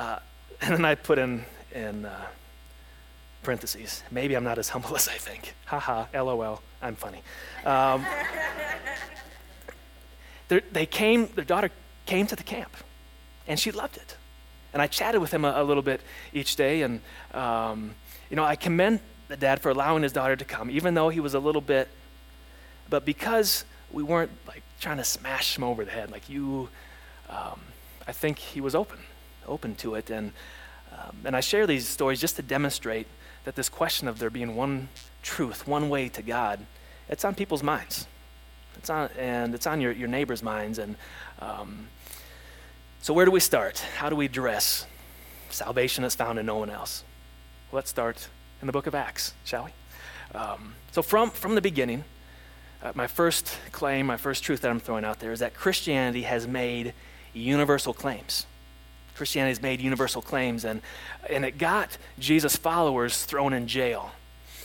Uh, 0.00 0.18
and 0.60 0.74
then 0.74 0.84
I 0.84 0.96
put 0.96 1.16
in, 1.16 1.44
in 1.72 2.04
uh, 2.04 2.26
parentheses, 3.44 4.02
maybe 4.10 4.34
I'm 4.34 4.42
not 4.42 4.58
as 4.58 4.70
humble 4.70 4.96
as 4.96 5.06
I 5.06 5.12
think. 5.12 5.54
Haha, 5.66 6.06
lol, 6.12 6.60
I'm 6.82 6.96
funny. 6.96 7.22
Um, 7.64 8.04
they 10.48 10.86
came, 10.86 11.28
their 11.36 11.44
daughter 11.44 11.70
came 12.04 12.26
to 12.26 12.34
the 12.34 12.42
camp, 12.42 12.76
and 13.46 13.60
she 13.60 13.70
loved 13.70 13.96
it. 13.96 14.16
And 14.72 14.82
I 14.82 14.88
chatted 14.88 15.20
with 15.20 15.32
him 15.32 15.44
a, 15.44 15.52
a 15.58 15.62
little 15.62 15.84
bit 15.84 16.00
each 16.32 16.56
day, 16.56 16.82
and, 16.82 17.00
um, 17.32 17.94
you 18.28 18.34
know, 18.34 18.44
I 18.44 18.56
commend 18.56 18.98
the 19.28 19.36
dad 19.36 19.60
for 19.60 19.70
allowing 19.70 20.02
his 20.02 20.12
daughter 20.12 20.34
to 20.34 20.44
come, 20.44 20.68
even 20.72 20.94
though 20.94 21.10
he 21.10 21.20
was 21.20 21.34
a 21.34 21.38
little 21.38 21.60
bit, 21.60 21.86
but 22.90 23.04
because 23.04 23.64
we 23.92 24.02
weren't 24.02 24.32
like 24.48 24.64
trying 24.80 24.98
to 24.98 25.04
smash 25.04 25.56
him 25.56 25.64
over 25.64 25.84
the 25.84 25.90
head. 25.90 26.10
Like 26.10 26.28
you, 26.28 26.68
um, 27.28 27.60
I 28.06 28.12
think 28.12 28.38
he 28.38 28.60
was 28.60 28.74
open, 28.74 28.98
open 29.46 29.74
to 29.76 29.94
it. 29.94 30.10
And, 30.10 30.32
um, 30.92 31.16
and 31.24 31.36
I 31.36 31.40
share 31.40 31.66
these 31.66 31.88
stories 31.88 32.20
just 32.20 32.36
to 32.36 32.42
demonstrate 32.42 33.06
that 33.44 33.54
this 33.54 33.68
question 33.68 34.08
of 34.08 34.18
there 34.18 34.30
being 34.30 34.56
one 34.56 34.88
truth, 35.22 35.66
one 35.66 35.88
way 35.88 36.08
to 36.10 36.22
God, 36.22 36.60
it's 37.08 37.24
on 37.24 37.34
people's 37.34 37.62
minds. 37.62 38.06
It's 38.76 38.90
on, 38.90 39.08
and 39.18 39.54
it's 39.54 39.66
on 39.66 39.80
your, 39.80 39.92
your 39.92 40.08
neighbor's 40.08 40.42
minds. 40.42 40.78
And 40.78 40.96
um, 41.40 41.88
so, 43.00 43.14
where 43.14 43.24
do 43.24 43.30
we 43.30 43.40
start? 43.40 43.78
How 43.96 44.10
do 44.10 44.16
we 44.16 44.26
address 44.26 44.86
salvation 45.50 46.02
that's 46.02 46.14
found 46.14 46.38
in 46.38 46.46
no 46.46 46.56
one 46.56 46.70
else? 46.70 47.04
Let's 47.72 47.90
start 47.90 48.28
in 48.60 48.66
the 48.66 48.72
book 48.72 48.86
of 48.86 48.94
Acts, 48.94 49.34
shall 49.44 49.64
we? 49.64 50.38
Um, 50.38 50.74
so, 50.90 51.02
from, 51.02 51.30
from 51.30 51.54
the 51.54 51.60
beginning, 51.60 52.04
uh, 52.86 52.92
my 52.94 53.06
first 53.08 53.58
claim, 53.72 54.06
my 54.06 54.16
first 54.16 54.44
truth 54.44 54.60
that 54.60 54.70
I'm 54.70 54.78
throwing 54.78 55.04
out 55.04 55.18
there 55.18 55.32
is 55.32 55.40
that 55.40 55.54
Christianity 55.54 56.22
has 56.22 56.46
made 56.46 56.94
universal 57.34 57.92
claims. 57.92 58.46
Christianity 59.16 59.50
has 59.50 59.62
made 59.62 59.80
universal 59.80 60.22
claims, 60.22 60.64
and, 60.64 60.82
and 61.28 61.44
it 61.44 61.58
got 61.58 61.98
Jesus' 62.18 62.54
followers 62.54 63.24
thrown 63.24 63.52
in 63.52 63.66
jail. 63.66 64.12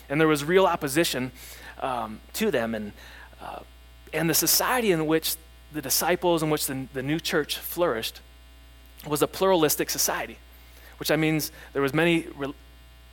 And 0.08 0.22
there 0.22 0.28
was 0.28 0.44
real 0.44 0.66
opposition 0.68 1.32
um, 1.80 2.20
to 2.34 2.52
them. 2.52 2.76
And, 2.76 2.92
uh, 3.42 3.62
and 4.14 4.30
the 4.30 4.36
society 4.36 4.92
in 4.92 5.08
which 5.08 5.36
the 5.74 5.82
disciples, 5.82 6.44
in 6.44 6.50
which 6.52 6.68
the, 6.68 6.88
the 6.94 7.02
new 7.02 7.20
church 7.20 7.58
flourished, 7.58 8.20
was 9.08 9.24
a 9.24 9.28
pluralistic 9.28 9.90
society, 9.90 10.38
which 11.00 11.10
I 11.10 11.16
means 11.16 11.52
there 11.74 11.82
was 11.82 11.94
many 11.94 12.28
re- 12.36 12.54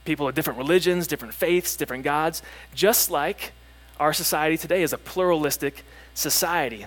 people 0.04 0.28
of 0.28 0.34
different 0.34 0.58
religions, 0.58 1.06
different 1.06 1.32
faiths, 1.32 1.76
different 1.76 2.04
gods, 2.04 2.42
just 2.74 3.10
like 3.10 3.52
our 3.98 4.12
society 4.12 4.56
today 4.56 4.82
is 4.82 4.92
a 4.92 4.98
pluralistic 4.98 5.84
society. 6.14 6.86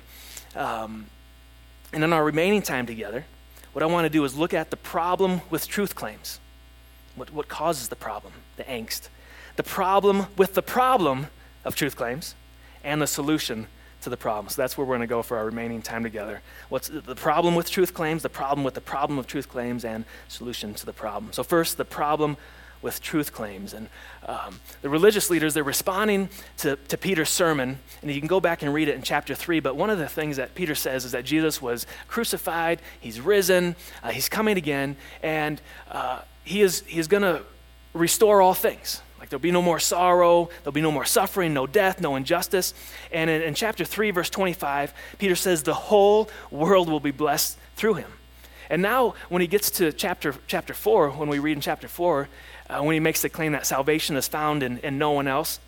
Um, 0.55 1.07
and 1.93 2.03
in 2.03 2.13
our 2.13 2.23
remaining 2.23 2.61
time 2.61 2.85
together, 2.85 3.25
what 3.73 3.83
I 3.83 3.85
want 3.85 4.05
to 4.05 4.09
do 4.09 4.23
is 4.23 4.37
look 4.37 4.53
at 4.53 4.69
the 4.69 4.77
problem 4.77 5.41
with 5.49 5.67
truth 5.67 5.95
claims. 5.95 6.39
What, 7.15 7.31
what 7.31 7.47
causes 7.47 7.89
the 7.89 7.95
problem, 7.95 8.33
the 8.55 8.63
angst, 8.63 9.09
the 9.55 9.63
problem 9.63 10.27
with 10.37 10.53
the 10.53 10.61
problem 10.61 11.27
of 11.65 11.75
truth 11.75 11.95
claims, 11.95 12.35
and 12.83 13.01
the 13.01 13.07
solution 13.07 13.67
to 14.01 14.09
the 14.09 14.17
problem. 14.17 14.49
So 14.49 14.61
that's 14.61 14.77
where 14.77 14.85
we're 14.85 14.95
going 14.95 15.07
to 15.07 15.07
go 15.07 15.21
for 15.21 15.37
our 15.37 15.45
remaining 15.45 15.81
time 15.81 16.03
together. 16.03 16.41
What's 16.69 16.87
the 16.87 17.15
problem 17.15 17.55
with 17.55 17.69
truth 17.69 17.93
claims, 17.93 18.23
the 18.23 18.29
problem 18.29 18.63
with 18.63 18.73
the 18.73 18.81
problem 18.81 19.19
of 19.19 19.27
truth 19.27 19.47
claims, 19.47 19.85
and 19.85 20.05
solution 20.27 20.73
to 20.75 20.85
the 20.85 20.93
problem. 20.93 21.33
So, 21.33 21.43
first, 21.43 21.77
the 21.77 21.85
problem 21.85 22.37
with 22.81 23.01
truth 23.01 23.33
claims. 23.33 23.73
And 23.73 23.89
um, 24.25 24.59
the 24.81 24.89
religious 24.89 25.29
leaders, 25.29 25.53
they're 25.53 25.63
responding 25.63 26.29
to, 26.57 26.75
to 26.75 26.97
Peter's 26.97 27.29
sermon, 27.29 27.79
and 28.01 28.11
you 28.11 28.19
can 28.19 28.27
go 28.27 28.39
back 28.39 28.61
and 28.61 28.73
read 28.73 28.87
it 28.87 28.95
in 28.95 29.01
chapter 29.01 29.35
3. 29.35 29.59
But 29.59 29.75
one 29.75 29.89
of 29.89 29.97
the 29.97 30.07
things 30.07 30.37
that 30.37 30.55
Peter 30.55 30.75
says 30.75 31.05
is 31.05 31.11
that 31.11 31.25
Jesus 31.25 31.61
was 31.61 31.85
crucified, 32.07 32.81
he's 32.99 33.19
risen, 33.19 33.75
uh, 34.03 34.09
he's 34.09 34.29
coming 34.29 34.57
again, 34.57 34.95
and 35.21 35.61
uh, 35.89 36.21
he 36.43 36.61
is, 36.61 36.81
going 37.07 37.23
to 37.23 37.43
restore 37.93 38.41
all 38.41 38.53
things. 38.53 39.01
Like 39.19 39.29
there'll 39.29 39.41
be 39.41 39.51
no 39.51 39.61
more 39.61 39.79
sorrow, 39.79 40.49
there'll 40.63 40.71
be 40.71 40.81
no 40.81 40.91
more 40.91 41.05
suffering, 41.05 41.53
no 41.53 41.67
death, 41.67 42.01
no 42.01 42.15
injustice. 42.15 42.73
And 43.11 43.29
in, 43.29 43.41
in 43.41 43.53
chapter 43.53 43.85
3, 43.85 44.11
verse 44.11 44.29
25, 44.29 44.93
Peter 45.19 45.35
says 45.35 45.63
the 45.63 45.73
whole 45.73 46.29
world 46.49 46.89
will 46.89 46.99
be 46.99 47.11
blessed 47.11 47.57
through 47.75 47.95
him. 47.95 48.11
And 48.71 48.81
now, 48.81 49.15
when 49.27 49.41
he 49.41 49.47
gets 49.47 49.69
to 49.71 49.91
chapter, 49.91 50.33
chapter 50.47 50.73
4, 50.73 51.09
when 51.11 51.27
we 51.27 51.39
read 51.39 51.57
in 51.57 51.61
chapter 51.61 51.89
4, 51.89 52.29
uh, 52.71 52.81
when 52.81 52.93
he 52.93 52.99
makes 52.99 53.21
the 53.21 53.29
claim 53.29 53.51
that 53.51 53.65
salvation 53.65 54.15
is 54.15 54.27
found 54.27 54.63
in, 54.63 54.77
in 54.79 54.97
no 54.97 55.11
one 55.11 55.27
else. 55.27 55.59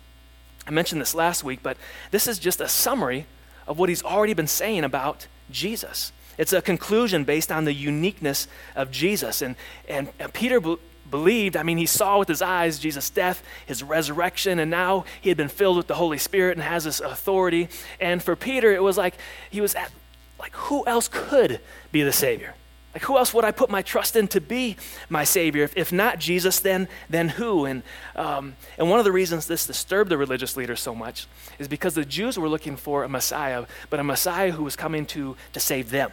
I 0.66 0.70
mentioned 0.70 1.00
this 1.00 1.14
last 1.14 1.44
week, 1.44 1.60
but 1.62 1.76
this 2.10 2.26
is 2.26 2.38
just 2.38 2.60
a 2.60 2.68
summary 2.68 3.26
of 3.66 3.78
what 3.78 3.88
he's 3.88 4.02
already 4.02 4.34
been 4.34 4.46
saying 4.46 4.84
about 4.84 5.26
Jesus. 5.50 6.12
It's 6.38 6.52
a 6.52 6.62
conclusion 6.62 7.24
based 7.24 7.52
on 7.52 7.64
the 7.64 7.74
uniqueness 7.74 8.48
of 8.74 8.90
Jesus. 8.90 9.42
And, 9.42 9.56
and, 9.86 10.08
and 10.18 10.32
Peter 10.32 10.60
be- 10.60 10.78
believed, 11.10 11.56
I 11.56 11.62
mean, 11.62 11.78
he 11.78 11.86
saw 11.86 12.18
with 12.18 12.28
his 12.28 12.42
eyes 12.42 12.78
Jesus' 12.78 13.10
death, 13.10 13.42
his 13.66 13.82
resurrection, 13.82 14.58
and 14.58 14.70
now 14.70 15.04
he 15.20 15.28
had 15.28 15.36
been 15.36 15.48
filled 15.48 15.76
with 15.76 15.86
the 15.86 15.94
Holy 15.94 16.18
Spirit 16.18 16.56
and 16.56 16.62
has 16.62 16.84
this 16.84 17.00
authority. 17.00 17.68
And 18.00 18.22
for 18.22 18.34
Peter, 18.34 18.72
it 18.72 18.82
was 18.82 18.96
like 18.96 19.14
he 19.50 19.60
was 19.60 19.74
at, 19.74 19.92
like, 20.38 20.52
who 20.54 20.84
else 20.86 21.08
could 21.08 21.60
be 21.92 22.02
the 22.02 22.12
Savior? 22.12 22.54
Like, 22.94 23.02
who 23.02 23.18
else 23.18 23.34
would 23.34 23.44
I 23.44 23.50
put 23.50 23.70
my 23.70 23.82
trust 23.82 24.14
in 24.14 24.28
to 24.28 24.40
be 24.40 24.76
my 25.08 25.24
Savior? 25.24 25.64
If, 25.64 25.76
if 25.76 25.92
not 25.92 26.20
Jesus, 26.20 26.60
then, 26.60 26.88
then 27.10 27.30
who? 27.30 27.64
And, 27.64 27.82
um, 28.14 28.54
and 28.78 28.88
one 28.88 29.00
of 29.00 29.04
the 29.04 29.10
reasons 29.12 29.48
this 29.48 29.66
disturbed 29.66 30.10
the 30.10 30.16
religious 30.16 30.56
leaders 30.56 30.80
so 30.80 30.94
much 30.94 31.26
is 31.58 31.66
because 31.66 31.94
the 31.94 32.04
Jews 32.04 32.38
were 32.38 32.48
looking 32.48 32.76
for 32.76 33.02
a 33.02 33.08
Messiah, 33.08 33.66
but 33.90 33.98
a 33.98 34.04
Messiah 34.04 34.52
who 34.52 34.62
was 34.62 34.76
coming 34.76 35.06
to, 35.06 35.36
to 35.52 35.60
save 35.60 35.90
them. 35.90 36.12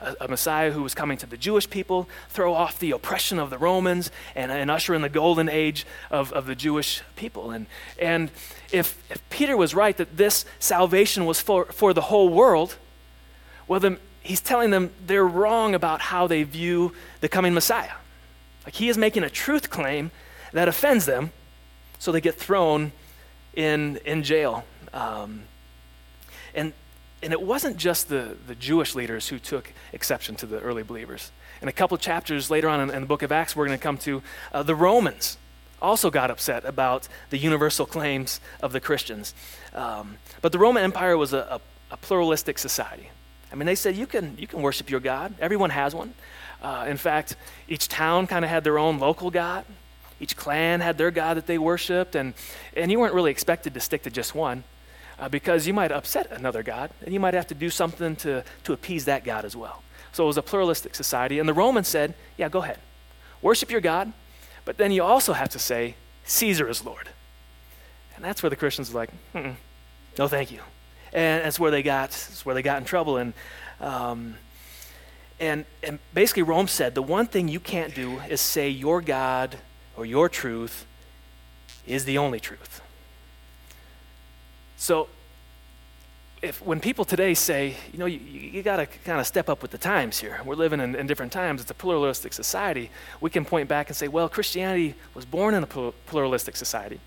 a, 0.00 0.14
a, 0.22 0.28
Messiah 0.28 0.70
who 0.70 0.82
was 0.82 0.94
coming 0.94 1.18
to 1.18 1.26
the 1.26 1.36
Jewish 1.36 1.68
people, 1.68 2.08
throw 2.28 2.54
off 2.54 2.78
the 2.78 2.92
oppression 2.92 3.38
of 3.38 3.50
the 3.50 3.58
Romans, 3.58 4.10
and, 4.34 4.50
and 4.50 4.70
usher 4.70 4.94
in 4.94 5.02
the 5.02 5.08
golden 5.08 5.48
age 5.48 5.86
of, 6.10 6.32
of 6.32 6.46
the 6.46 6.54
Jewish 6.54 7.02
people. 7.16 7.50
And, 7.50 7.66
and 8.00 8.30
if, 8.72 9.02
if 9.10 9.28
Peter 9.30 9.56
was 9.56 9.74
right 9.74 9.96
that 9.96 10.16
this 10.16 10.44
salvation 10.58 11.26
was 11.26 11.40
for, 11.40 11.66
for 11.66 11.92
the 11.92 12.02
whole 12.02 12.28
world, 12.28 12.76
well, 13.66 13.80
then 13.80 13.98
he's 14.22 14.40
telling 14.40 14.70
them 14.70 14.90
they're 15.06 15.26
wrong 15.26 15.74
about 15.74 16.00
how 16.00 16.26
they 16.26 16.42
view 16.42 16.92
the 17.20 17.28
coming 17.28 17.54
Messiah. 17.54 17.92
Like 18.64 18.74
he 18.74 18.88
is 18.88 18.98
making 18.98 19.22
a 19.22 19.30
truth 19.30 19.70
claim 19.70 20.10
that 20.52 20.68
offends 20.68 21.06
them, 21.06 21.32
so 21.98 22.12
they 22.12 22.20
get 22.20 22.34
thrown 22.34 22.92
in, 23.54 23.98
in 24.04 24.22
jail. 24.22 24.64
Um, 24.92 25.42
and, 26.54 26.72
and 27.22 27.32
it 27.32 27.42
wasn't 27.42 27.76
just 27.76 28.08
the, 28.08 28.36
the 28.46 28.54
Jewish 28.54 28.94
leaders 28.94 29.28
who 29.28 29.38
took 29.38 29.72
exception 29.92 30.36
to 30.36 30.46
the 30.46 30.60
early 30.60 30.82
believers. 30.82 31.32
In 31.60 31.68
a 31.68 31.72
couple 31.72 31.96
chapters 31.98 32.50
later 32.50 32.68
on 32.68 32.80
in, 32.80 32.90
in 32.90 33.00
the 33.00 33.06
book 33.06 33.22
of 33.22 33.32
Acts, 33.32 33.56
we're 33.56 33.66
going 33.66 33.78
to 33.78 33.82
come 33.82 33.98
to 33.98 34.22
uh, 34.52 34.62
the 34.62 34.74
Romans 34.74 35.38
also 35.80 36.10
got 36.10 36.30
upset 36.30 36.64
about 36.64 37.08
the 37.30 37.38
universal 37.38 37.86
claims 37.86 38.40
of 38.60 38.72
the 38.72 38.80
Christians. 38.80 39.34
Um, 39.74 40.18
but 40.42 40.52
the 40.52 40.58
Roman 40.58 40.82
Empire 40.82 41.16
was 41.16 41.32
a, 41.32 41.38
a, 41.38 41.60
a, 41.92 41.96
pluralistic 41.96 42.58
society. 42.58 43.10
I 43.52 43.54
mean, 43.54 43.66
they 43.66 43.74
said 43.74 43.96
you 43.96 44.06
can, 44.06 44.36
you 44.38 44.46
can 44.46 44.62
worship 44.62 44.90
your 44.90 45.00
God, 45.00 45.34
everyone 45.40 45.70
has 45.70 45.94
one. 45.94 46.14
Uh, 46.62 46.86
in 46.88 46.96
fact, 46.96 47.36
each 47.68 47.88
town 47.88 48.26
kind 48.26 48.44
of 48.44 48.50
had 48.50 48.64
their 48.64 48.78
own 48.78 48.98
local 48.98 49.30
God. 49.30 49.64
Each 50.20 50.36
clan 50.36 50.80
had 50.80 50.98
their 50.98 51.12
God 51.12 51.36
that 51.36 51.46
they 51.46 51.58
worshiped, 51.58 52.16
and, 52.16 52.34
and 52.76 52.90
you 52.90 52.98
weren't 52.98 53.14
really 53.14 53.30
expected 53.30 53.74
to 53.74 53.80
stick 53.80 54.02
to 54.02 54.10
just 54.10 54.34
one 54.34 54.64
uh, 55.18 55.28
because 55.28 55.66
you 55.66 55.72
might 55.72 55.92
upset 55.92 56.30
another 56.32 56.64
God, 56.64 56.90
and 57.04 57.14
you 57.14 57.20
might 57.20 57.34
have 57.34 57.46
to 57.48 57.54
do 57.54 57.70
something 57.70 58.16
to, 58.16 58.42
to 58.64 58.72
appease 58.72 59.04
that 59.04 59.24
God 59.24 59.44
as 59.44 59.54
well. 59.54 59.82
So 60.10 60.24
it 60.24 60.26
was 60.26 60.36
a 60.36 60.42
pluralistic 60.42 60.96
society, 60.96 61.38
and 61.38 61.48
the 61.48 61.54
Romans 61.54 61.86
said, 61.86 62.14
Yeah, 62.36 62.48
go 62.48 62.62
ahead. 62.62 62.78
Worship 63.40 63.70
your 63.70 63.80
God, 63.80 64.12
but 64.64 64.76
then 64.76 64.90
you 64.90 65.04
also 65.04 65.32
have 65.32 65.50
to 65.50 65.58
say, 65.60 65.94
Caesar 66.24 66.68
is 66.68 66.84
Lord. 66.84 67.08
And 68.16 68.24
that's 68.24 68.42
where 68.42 68.50
the 68.50 68.56
Christians 68.56 68.92
were 68.92 69.00
like, 69.00 69.10
no, 70.18 70.26
thank 70.26 70.50
you. 70.50 70.60
And 71.12 71.44
that's 71.44 71.58
where 71.58 71.70
they 71.70 71.82
got, 71.82 72.10
that's 72.10 72.44
where 72.44 72.54
they 72.54 72.62
got 72.62 72.78
in 72.78 72.84
trouble. 72.84 73.16
And, 73.16 73.32
um, 73.80 74.34
and, 75.40 75.64
and 75.82 75.98
basically, 76.14 76.42
Rome 76.42 76.68
said 76.68 76.94
the 76.94 77.02
one 77.02 77.26
thing 77.26 77.48
you 77.48 77.60
can't 77.60 77.94
do 77.94 78.18
is 78.28 78.40
say 78.40 78.68
your 78.68 79.00
God 79.00 79.56
or 79.96 80.04
your 80.04 80.28
truth 80.28 80.86
is 81.86 82.04
the 82.04 82.18
only 82.18 82.40
truth. 82.40 82.82
So, 84.76 85.08
if 86.40 86.62
when 86.62 86.78
people 86.78 87.04
today 87.04 87.34
say, 87.34 87.74
you 87.92 87.98
know, 87.98 88.06
you, 88.06 88.18
you 88.18 88.62
got 88.62 88.76
to 88.76 88.86
kind 88.86 89.18
of 89.18 89.26
step 89.26 89.48
up 89.48 89.60
with 89.60 89.72
the 89.72 89.78
times 89.78 90.18
here. 90.18 90.40
We're 90.44 90.54
living 90.54 90.80
in, 90.80 90.94
in, 90.94 91.06
different 91.06 91.32
times. 91.32 91.60
It's 91.60 91.70
a 91.70 91.74
pluralistic 91.74 92.32
society. 92.32 92.90
We 93.20 93.30
can 93.30 93.44
point 93.44 93.68
back 93.68 93.88
and 93.88 93.96
say, 93.96 94.06
well, 94.06 94.28
Christianity 94.28 94.94
was 95.14 95.24
born 95.24 95.54
in 95.54 95.64
a 95.64 95.66
pluralistic 95.66 96.54
society. 96.54 97.00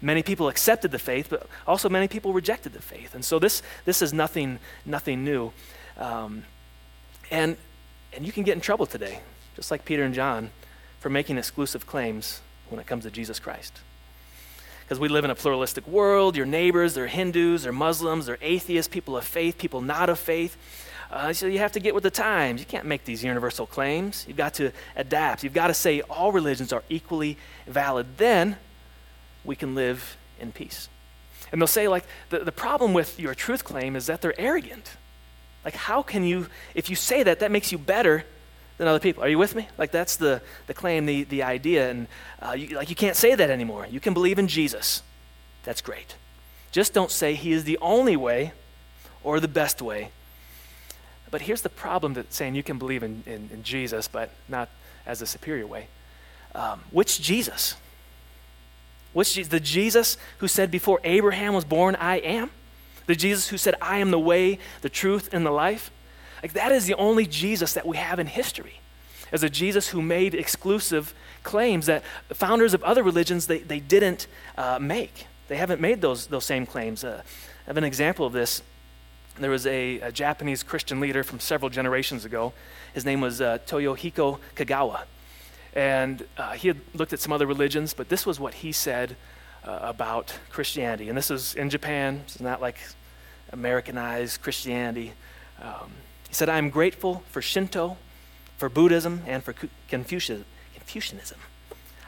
Many 0.00 0.22
people 0.22 0.48
accepted 0.48 0.90
the 0.90 0.98
faith, 0.98 1.28
but 1.30 1.48
also 1.66 1.88
many 1.88 2.08
people 2.08 2.32
rejected 2.32 2.72
the 2.72 2.82
faith. 2.82 3.14
And 3.14 3.24
so 3.24 3.38
this, 3.38 3.62
this 3.84 4.02
is 4.02 4.12
nothing, 4.12 4.58
nothing 4.84 5.24
new. 5.24 5.52
Um, 5.98 6.44
and, 7.30 7.56
and 8.12 8.26
you 8.26 8.32
can 8.32 8.42
get 8.42 8.54
in 8.54 8.60
trouble 8.60 8.86
today, 8.86 9.20
just 9.54 9.70
like 9.70 9.84
Peter 9.84 10.02
and 10.02 10.14
John, 10.14 10.50
for 11.00 11.10
making 11.10 11.38
exclusive 11.38 11.86
claims 11.86 12.40
when 12.68 12.80
it 12.80 12.86
comes 12.86 13.04
to 13.04 13.10
Jesus 13.10 13.38
Christ. 13.38 13.80
Because 14.84 15.00
we 15.00 15.08
live 15.08 15.24
in 15.24 15.30
a 15.30 15.34
pluralistic 15.34 15.86
world. 15.88 16.36
Your 16.36 16.46
neighbors, 16.46 16.94
they're 16.94 17.08
Hindus, 17.08 17.64
they're 17.64 17.72
Muslims, 17.72 18.26
they're 18.26 18.38
atheists, 18.40 18.88
people 18.92 19.16
of 19.16 19.24
faith, 19.24 19.58
people 19.58 19.80
not 19.80 20.08
of 20.08 20.18
faith. 20.18 20.56
Uh, 21.10 21.32
so 21.32 21.46
you 21.46 21.58
have 21.58 21.72
to 21.72 21.80
get 21.80 21.94
with 21.94 22.02
the 22.02 22.10
times. 22.10 22.60
You 22.60 22.66
can't 22.66 22.84
make 22.86 23.04
these 23.04 23.22
universal 23.22 23.66
claims. 23.66 24.24
You've 24.28 24.36
got 24.36 24.54
to 24.54 24.72
adapt. 24.94 25.42
You've 25.44 25.54
got 25.54 25.68
to 25.68 25.74
say 25.74 26.02
all 26.02 26.32
religions 26.32 26.72
are 26.72 26.82
equally 26.88 27.36
valid. 27.66 28.16
Then 28.16 28.56
we 29.46 29.56
can 29.56 29.74
live 29.74 30.16
in 30.40 30.52
peace. 30.52 30.88
And 31.52 31.60
they'll 31.60 31.66
say, 31.66 31.88
like, 31.88 32.04
the, 32.30 32.40
the 32.40 32.52
problem 32.52 32.92
with 32.92 33.20
your 33.20 33.34
truth 33.34 33.64
claim 33.64 33.96
is 33.96 34.06
that 34.06 34.20
they're 34.20 34.38
arrogant. 34.38 34.96
Like, 35.64 35.74
how 35.74 36.02
can 36.02 36.24
you, 36.24 36.48
if 36.74 36.90
you 36.90 36.96
say 36.96 37.22
that, 37.22 37.40
that 37.40 37.50
makes 37.50 37.72
you 37.72 37.78
better 37.78 38.24
than 38.78 38.88
other 38.88 38.98
people. 38.98 39.22
Are 39.22 39.28
you 39.28 39.38
with 39.38 39.54
me? 39.54 39.68
Like 39.78 39.90
that's 39.90 40.16
the, 40.16 40.42
the 40.66 40.74
claim, 40.74 41.06
the, 41.06 41.24
the 41.24 41.42
idea. 41.42 41.90
And 41.90 42.06
uh, 42.40 42.52
you, 42.52 42.76
like 42.76 42.90
you 42.90 42.96
can't 42.96 43.16
say 43.16 43.34
that 43.34 43.50
anymore. 43.50 43.86
You 43.90 44.00
can 44.00 44.14
believe 44.14 44.38
in 44.38 44.48
Jesus. 44.48 45.02
That's 45.64 45.80
great. 45.80 46.16
Just 46.72 46.92
don't 46.92 47.10
say 47.10 47.34
he 47.34 47.52
is 47.52 47.64
the 47.64 47.78
only 47.80 48.16
way 48.16 48.52
or 49.24 49.40
the 49.40 49.48
best 49.48 49.80
way. 49.80 50.10
But 51.30 51.42
here's 51.42 51.62
the 51.62 51.68
problem 51.68 52.14
that 52.14 52.32
saying 52.32 52.54
you 52.54 52.62
can 52.62 52.78
believe 52.78 53.02
in, 53.02 53.22
in, 53.26 53.48
in 53.52 53.62
Jesus, 53.62 54.08
but 54.08 54.30
not 54.48 54.68
as 55.06 55.22
a 55.22 55.26
superior 55.26 55.66
way. 55.66 55.88
Um, 56.54 56.82
which 56.90 57.20
Jesus? 57.20 57.74
Which 59.16 59.34
the 59.48 59.60
Jesus 59.60 60.18
who 60.40 60.46
said 60.46 60.70
before 60.70 61.00
Abraham 61.02 61.54
was 61.54 61.64
born, 61.64 61.96
I 61.96 62.16
am? 62.18 62.50
The 63.06 63.16
Jesus 63.16 63.48
who 63.48 63.56
said, 63.56 63.74
I 63.80 63.96
am 63.96 64.10
the 64.10 64.18
way, 64.18 64.58
the 64.82 64.90
truth, 64.90 65.30
and 65.32 65.46
the 65.46 65.50
life? 65.50 65.90
Like, 66.42 66.52
that 66.52 66.70
is 66.70 66.84
the 66.84 66.92
only 66.96 67.24
Jesus 67.24 67.72
that 67.72 67.86
we 67.86 67.96
have 67.96 68.18
in 68.18 68.26
history, 68.26 68.78
as 69.32 69.42
a 69.42 69.48
Jesus 69.48 69.88
who 69.88 70.02
made 70.02 70.34
exclusive 70.34 71.14
claims 71.44 71.86
that 71.86 72.02
founders 72.34 72.74
of 72.74 72.84
other 72.84 73.02
religions, 73.02 73.46
they, 73.46 73.60
they 73.60 73.80
didn't 73.80 74.26
uh, 74.58 74.78
make. 74.78 75.26
They 75.48 75.56
haven't 75.56 75.80
made 75.80 76.02
those, 76.02 76.26
those 76.26 76.44
same 76.44 76.66
claims. 76.66 77.02
Uh, 77.02 77.22
I 77.24 77.70
have 77.70 77.78
an 77.78 77.84
example 77.84 78.26
of 78.26 78.34
this. 78.34 78.60
There 79.38 79.50
was 79.50 79.66
a, 79.66 79.98
a, 80.00 80.12
Japanese 80.12 80.62
Christian 80.62 81.00
leader 81.00 81.24
from 81.24 81.40
several 81.40 81.70
generations 81.70 82.26
ago. 82.26 82.52
His 82.92 83.06
name 83.06 83.22
was 83.22 83.40
uh, 83.40 83.60
Toyohiko 83.66 84.40
Kagawa. 84.54 85.04
And 85.76 86.24
uh, 86.38 86.52
he 86.52 86.68
had 86.68 86.80
looked 86.94 87.12
at 87.12 87.20
some 87.20 87.32
other 87.32 87.46
religions, 87.46 87.92
but 87.92 88.08
this 88.08 88.24
was 88.24 88.40
what 88.40 88.54
he 88.54 88.72
said 88.72 89.14
uh, 89.62 89.78
about 89.82 90.32
Christianity. 90.48 91.10
And 91.10 91.18
this 91.18 91.30
is 91.30 91.54
in 91.54 91.68
Japan. 91.68 92.22
It's 92.24 92.40
not 92.40 92.62
like 92.62 92.78
Americanized 93.52 94.40
Christianity. 94.40 95.12
Um, 95.60 95.92
he 96.28 96.34
said, 96.34 96.48
I 96.48 96.56
am 96.56 96.70
grateful 96.70 97.22
for 97.30 97.42
Shinto, 97.42 97.98
for 98.56 98.70
Buddhism, 98.70 99.22
and 99.26 99.44
for 99.44 99.54
Confucianism. 99.88 100.44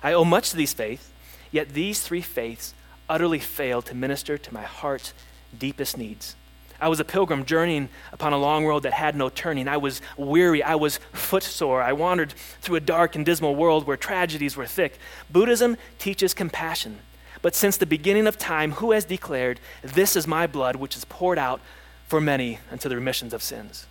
I 0.03 0.15
owe 0.15 0.25
much 0.25 0.49
to 0.51 0.57
these 0.57 0.73
faiths, 0.73 1.11
yet 1.53 1.75
these 1.75 2.01
three 2.01 2.23
faiths 2.23 2.73
utterly 3.07 3.39
fail 3.39 3.83
to 3.83 3.95
minister 3.95 4.39
to 4.39 4.55
my 4.55 4.63
heart's 4.63 5.13
deepest 5.57 5.99
needs. 5.99 6.37
I 6.81 6.89
was 6.89 7.01
a 7.01 7.05
pilgrim 7.05 7.45
journeying 7.45 7.89
upon 8.13 8.33
a 8.33 8.39
long 8.39 8.65
road 8.65 8.85
that 8.85 8.93
had 8.93 9.17
no 9.17 9.29
turning. 9.29 9.67
I 9.67 9.77
was 9.77 10.01
weary. 10.17 10.63
I 10.63 10.77
was 10.77 11.01
footsore. 11.13 11.83
I 11.83 11.93
wandered 11.93 12.33
through 12.61 12.77
a 12.77 12.81
dark 12.81 13.17
and 13.17 13.27
dismal 13.27 13.57
world 13.57 13.87
where 13.87 13.97
tragedies 13.97 14.57
were 14.57 14.67
thick. 14.67 14.99
Buddhism 15.31 15.77
teaches 15.99 16.35
compassion. 16.35 17.01
But 17.43 17.55
since 17.55 17.77
the 17.77 17.87
beginning 17.87 18.27
of 18.27 18.39
time, 18.39 18.73
who 18.73 18.93
has 18.93 19.05
declared, 19.05 19.61
This 19.83 20.15
is 20.15 20.27
my 20.27 20.47
blood, 20.47 20.77
which 20.77 20.97
is 20.97 21.05
poured 21.05 21.39
out 21.39 21.61
for 22.07 22.21
many 22.21 22.59
unto 22.71 22.89
the 22.89 22.97
remissions 22.97 23.33
of 23.33 23.43
sins? 23.43 23.87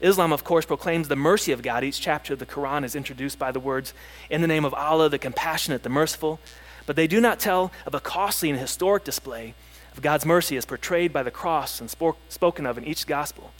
Islam, 0.00 0.32
of 0.32 0.44
course, 0.44 0.66
proclaims 0.66 1.08
the 1.08 1.16
mercy 1.16 1.52
of 1.52 1.62
God. 1.62 1.82
Each 1.82 2.00
chapter 2.00 2.34
of 2.34 2.38
the 2.38 2.46
Quran 2.46 2.84
is 2.84 2.94
introduced 2.94 3.38
by 3.38 3.50
the 3.50 3.60
words, 3.60 3.94
In 4.28 4.42
the 4.42 4.46
name 4.46 4.64
of 4.64 4.74
Allah, 4.74 5.08
the 5.08 5.18
compassionate, 5.18 5.84
the 5.84 5.88
merciful. 5.88 6.38
But 6.86 6.96
they 6.96 7.06
do 7.06 7.20
not 7.20 7.40
tell 7.40 7.72
of 7.84 7.94
a 7.94 8.00
costly 8.00 8.50
and 8.50 8.58
historic 8.58 9.04
display 9.04 9.54
of 9.96 10.02
God's 10.02 10.26
mercy 10.26 10.56
is 10.56 10.66
portrayed 10.66 11.12
by 11.12 11.22
the 11.22 11.30
cross 11.30 11.80
and 11.80 11.88
spoke, 11.88 12.18
spoken 12.28 12.66
of 12.66 12.76
in 12.76 12.84
each 12.84 13.06
gospel. 13.06 13.52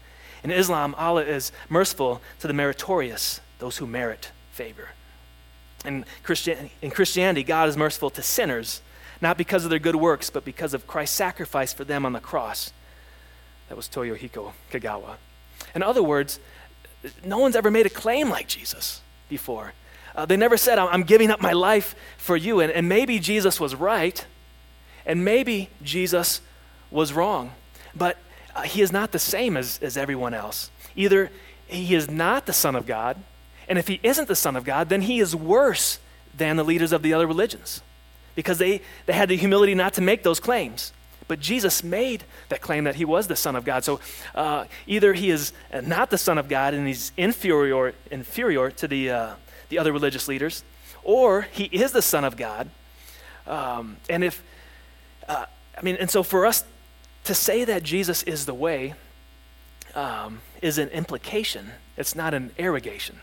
In 0.44 0.50
Islam, 0.50 0.94
Allah 0.98 1.24
is 1.24 1.50
merciful 1.68 2.20
to 2.40 2.46
the 2.46 2.52
meritorious, 2.52 3.40
those 3.58 3.78
who 3.78 3.86
merit 3.86 4.30
favor. 4.52 4.90
In, 5.84 6.04
Christian, 6.22 6.70
in 6.82 6.90
Christianity, 6.90 7.42
God 7.42 7.68
is 7.68 7.76
merciful 7.76 8.10
to 8.10 8.22
sinners, 8.22 8.82
not 9.20 9.38
because 9.38 9.64
of 9.64 9.70
their 9.70 9.78
good 9.78 9.96
works, 9.96 10.30
but 10.30 10.44
because 10.44 10.74
of 10.74 10.86
Christ's 10.86 11.16
sacrifice 11.16 11.72
for 11.72 11.84
them 11.84 12.04
on 12.04 12.12
the 12.12 12.20
cross. 12.20 12.72
That 13.68 13.76
was 13.76 13.88
Toyohiko 13.88 14.52
Kagawa. 14.70 15.16
In 15.74 15.82
other 15.82 16.02
words, 16.02 16.38
no 17.24 17.38
one's 17.38 17.56
ever 17.56 17.70
made 17.70 17.86
a 17.86 17.90
claim 17.90 18.28
like 18.28 18.46
Jesus 18.46 19.00
before. 19.28 19.72
Uh, 20.14 20.26
they 20.26 20.36
never 20.36 20.56
said, 20.56 20.78
I'm 20.78 21.02
giving 21.02 21.30
up 21.30 21.40
my 21.40 21.52
life 21.52 21.94
for 22.16 22.36
you. 22.36 22.60
And, 22.60 22.72
and 22.72 22.88
maybe 22.88 23.18
Jesus 23.18 23.60
was 23.60 23.74
right, 23.74 24.24
and 25.06 25.24
maybe 25.24 25.70
Jesus 25.82 26.40
was 26.90 27.12
wrong. 27.12 27.52
But 27.94 28.18
uh, 28.54 28.62
he 28.62 28.82
is 28.82 28.92
not 28.92 29.12
the 29.12 29.18
same 29.18 29.56
as, 29.56 29.78
as 29.80 29.96
everyone 29.96 30.34
else. 30.34 30.70
Either 30.94 31.30
he 31.66 31.94
is 31.94 32.10
not 32.10 32.46
the 32.46 32.52
Son 32.52 32.74
of 32.76 32.86
God, 32.86 33.16
and 33.68 33.78
if 33.78 33.88
he 33.88 34.00
isn't 34.02 34.28
the 34.28 34.36
Son 34.36 34.56
of 34.56 34.64
God, 34.64 34.88
then 34.88 35.02
he 35.02 35.20
is 35.20 35.34
worse 35.34 35.98
than 36.36 36.56
the 36.56 36.64
leaders 36.64 36.92
of 36.92 37.02
the 37.02 37.14
other 37.14 37.26
religions 37.26 37.82
because 38.34 38.58
they, 38.58 38.82
they 39.06 39.12
had 39.12 39.28
the 39.28 39.36
humility 39.36 39.74
not 39.74 39.94
to 39.94 40.00
make 40.00 40.22
those 40.22 40.38
claims. 40.38 40.92
But 41.28 41.40
Jesus 41.40 41.82
made 41.82 42.22
that 42.50 42.60
claim 42.60 42.84
that 42.84 42.94
he 42.94 43.04
was 43.04 43.26
the 43.26 43.34
Son 43.34 43.56
of 43.56 43.64
God. 43.64 43.82
So 43.82 43.98
uh, 44.34 44.66
either 44.86 45.12
he 45.12 45.30
is 45.30 45.52
not 45.82 46.10
the 46.10 46.18
Son 46.18 46.38
of 46.38 46.48
God 46.48 46.72
and 46.72 46.86
he's 46.86 47.10
inferior, 47.16 47.94
inferior 48.10 48.70
to 48.72 48.86
the, 48.86 49.10
uh, 49.10 49.34
the 49.68 49.78
other 49.78 49.92
religious 49.92 50.28
leaders, 50.28 50.62
or 51.02 51.42
he 51.42 51.64
is 51.64 51.90
the 51.90 52.02
Son 52.02 52.24
of 52.24 52.36
God. 52.36 52.68
Um, 53.46 53.96
and 54.08 54.22
if, 54.22 54.42
uh, 55.28 55.46
I 55.76 55.82
mean, 55.82 55.96
and 55.96 56.10
so 56.10 56.22
for 56.22 56.46
us 56.46 56.64
to 57.24 57.34
say 57.34 57.64
that 57.64 57.82
Jesus 57.82 58.22
is 58.22 58.46
the 58.46 58.54
way 58.54 58.94
um, 59.94 60.40
is 60.62 60.78
an 60.78 60.88
implication 60.90 61.72
It's 61.96 62.14
not 62.14 62.34
an 62.34 62.52
arrogation. 62.58 63.18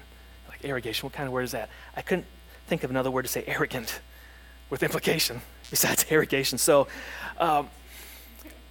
Like 0.50 0.66
arrogation, 0.66 1.06
what 1.06 1.14
kind 1.14 1.28
of 1.28 1.34
word 1.34 1.44
is 1.44 1.52
that? 1.52 1.70
I 1.96 2.02
couldn't 2.02 2.26
think 2.68 2.84
of 2.84 2.90
another 2.90 3.12
word 3.12 3.22
to 3.24 3.28
say 3.28 3.44
arrogant 3.46 4.02
with 4.70 4.82
implication 4.82 5.42
besides 5.70 6.06
arrogation. 6.10 6.58
So 6.58 6.88
um, 7.38 7.70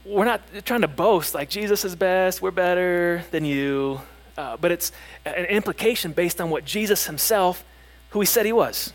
we're 0.04 0.24
not 0.24 0.42
trying 0.64 0.80
to 0.80 0.88
boast 0.88 1.34
like 1.34 1.48
Jesus 1.48 1.84
is 1.84 1.94
best, 1.94 2.42
we're 2.42 2.50
better 2.50 3.24
than 3.30 3.44
you. 3.44 4.00
Uh, 4.36 4.56
but 4.56 4.72
it's 4.72 4.92
an 5.24 5.44
implication 5.44 6.12
based 6.12 6.40
on 6.40 6.50
what 6.50 6.64
Jesus 6.64 7.06
himself, 7.06 7.64
who 8.10 8.20
he 8.20 8.26
said 8.26 8.46
he 8.46 8.52
was. 8.52 8.92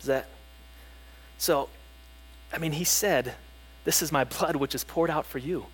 Is 0.00 0.06
that? 0.06 0.28
So, 1.38 1.68
I 2.52 2.58
mean, 2.58 2.72
he 2.72 2.84
said, 2.84 3.34
This 3.84 4.02
is 4.02 4.12
my 4.12 4.24
blood 4.24 4.56
which 4.56 4.74
is 4.74 4.84
poured 4.84 5.10
out 5.10 5.26
for 5.26 5.38
you. 5.38 5.66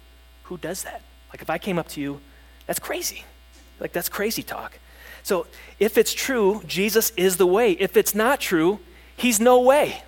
Who 0.44 0.58
does 0.58 0.82
that? 0.84 1.02
Like, 1.32 1.42
if 1.42 1.50
I 1.50 1.58
came 1.58 1.78
up 1.78 1.88
to 1.88 2.00
you, 2.00 2.20
that's 2.66 2.78
crazy. 2.78 3.24
Like, 3.80 3.92
that's 3.92 4.08
crazy 4.08 4.42
talk. 4.42 4.78
So, 5.22 5.46
if 5.78 5.96
it's 5.96 6.12
true, 6.12 6.62
Jesus 6.66 7.10
is 7.16 7.36
the 7.36 7.46
way. 7.46 7.72
If 7.72 7.96
it's 7.96 8.14
not 8.14 8.40
true, 8.40 8.80
he's 9.16 9.40
no 9.40 9.60
way 9.60 10.02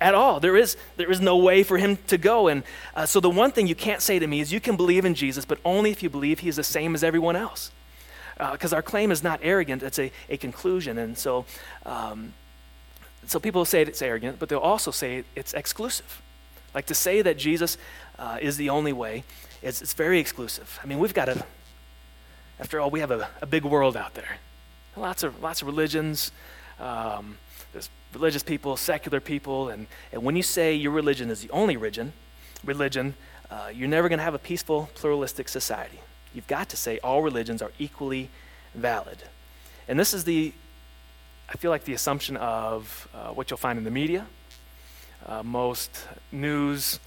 at 0.00 0.14
all. 0.14 0.40
There 0.40 0.56
is, 0.56 0.76
there 0.96 1.10
is 1.10 1.20
no 1.20 1.36
way 1.36 1.62
for 1.62 1.78
him 1.78 1.98
to 2.06 2.18
go. 2.18 2.48
And 2.48 2.62
uh, 2.94 3.06
so, 3.06 3.20
the 3.20 3.30
one 3.30 3.50
thing 3.50 3.66
you 3.66 3.74
can't 3.74 4.00
say 4.00 4.18
to 4.18 4.26
me 4.26 4.40
is 4.40 4.52
you 4.52 4.60
can 4.60 4.76
believe 4.76 5.04
in 5.04 5.14
Jesus, 5.14 5.44
but 5.44 5.58
only 5.64 5.90
if 5.90 6.02
you 6.02 6.10
believe 6.10 6.40
he 6.40 6.48
is 6.48 6.56
the 6.56 6.64
same 6.64 6.94
as 6.94 7.02
everyone 7.02 7.36
else. 7.36 7.70
Because 8.52 8.72
uh, 8.72 8.76
our 8.76 8.82
claim 8.82 9.10
is 9.10 9.22
not 9.22 9.40
arrogant, 9.42 9.82
it's 9.82 9.98
a, 9.98 10.10
a 10.28 10.36
conclusion. 10.36 10.96
And 10.96 11.18
so, 11.18 11.44
um, 11.84 12.32
so 13.26 13.38
people 13.38 13.64
say 13.64 13.82
it's 13.82 14.02
arrogant, 14.02 14.38
but 14.38 14.48
they'll 14.48 14.58
also 14.58 14.90
say 14.90 15.24
it's 15.36 15.54
exclusive. 15.54 16.22
Like 16.74 16.86
to 16.86 16.94
say 16.94 17.22
that 17.22 17.36
Jesus 17.36 17.76
uh, 18.18 18.38
is 18.40 18.56
the 18.56 18.70
only 18.70 18.92
way, 18.92 19.24
it's, 19.62 19.82
it's 19.82 19.94
very 19.94 20.18
exclusive. 20.18 20.78
I 20.82 20.86
mean, 20.86 20.98
we've 20.98 21.14
got 21.14 21.28
a, 21.28 21.44
after 22.58 22.80
all, 22.80 22.90
we 22.90 23.00
have 23.00 23.10
a, 23.10 23.28
a 23.40 23.46
big 23.46 23.64
world 23.64 23.96
out 23.96 24.14
there. 24.14 24.38
Lots 24.96 25.22
of, 25.22 25.42
lots 25.42 25.62
of 25.62 25.68
religions. 25.68 26.32
Um, 26.78 27.38
there's 27.72 27.90
religious 28.14 28.42
people, 28.42 28.76
secular 28.76 29.20
people, 29.20 29.68
and, 29.68 29.86
and 30.12 30.22
when 30.22 30.36
you 30.36 30.42
say 30.42 30.74
your 30.74 30.92
religion 30.92 31.30
is 31.30 31.40
the 31.42 31.50
only 31.50 31.76
religion, 31.76 32.12
religion, 32.64 33.14
uh, 33.50 33.70
you're 33.72 33.88
never 33.88 34.08
going 34.08 34.18
to 34.18 34.24
have 34.24 34.34
a 34.34 34.38
peaceful, 34.38 34.90
pluralistic 34.94 35.48
society. 35.48 36.00
You've 36.34 36.46
got 36.46 36.68
to 36.70 36.76
say 36.76 36.98
all 36.98 37.22
religions 37.22 37.62
are 37.62 37.72
equally 37.78 38.28
valid. 38.74 39.18
And 39.88 39.98
this 39.98 40.14
is 40.14 40.24
the, 40.24 40.52
I 41.52 41.56
feel 41.56 41.72
like 41.72 41.82
the 41.82 41.94
assumption 41.94 42.36
of 42.36 43.08
uh, 43.12 43.30
what 43.30 43.50
you'll 43.50 43.58
find 43.58 43.76
in 43.76 43.84
the 43.84 43.90
media, 43.90 44.24
uh, 45.26 45.42
most 45.42 46.06
news 46.30 47.00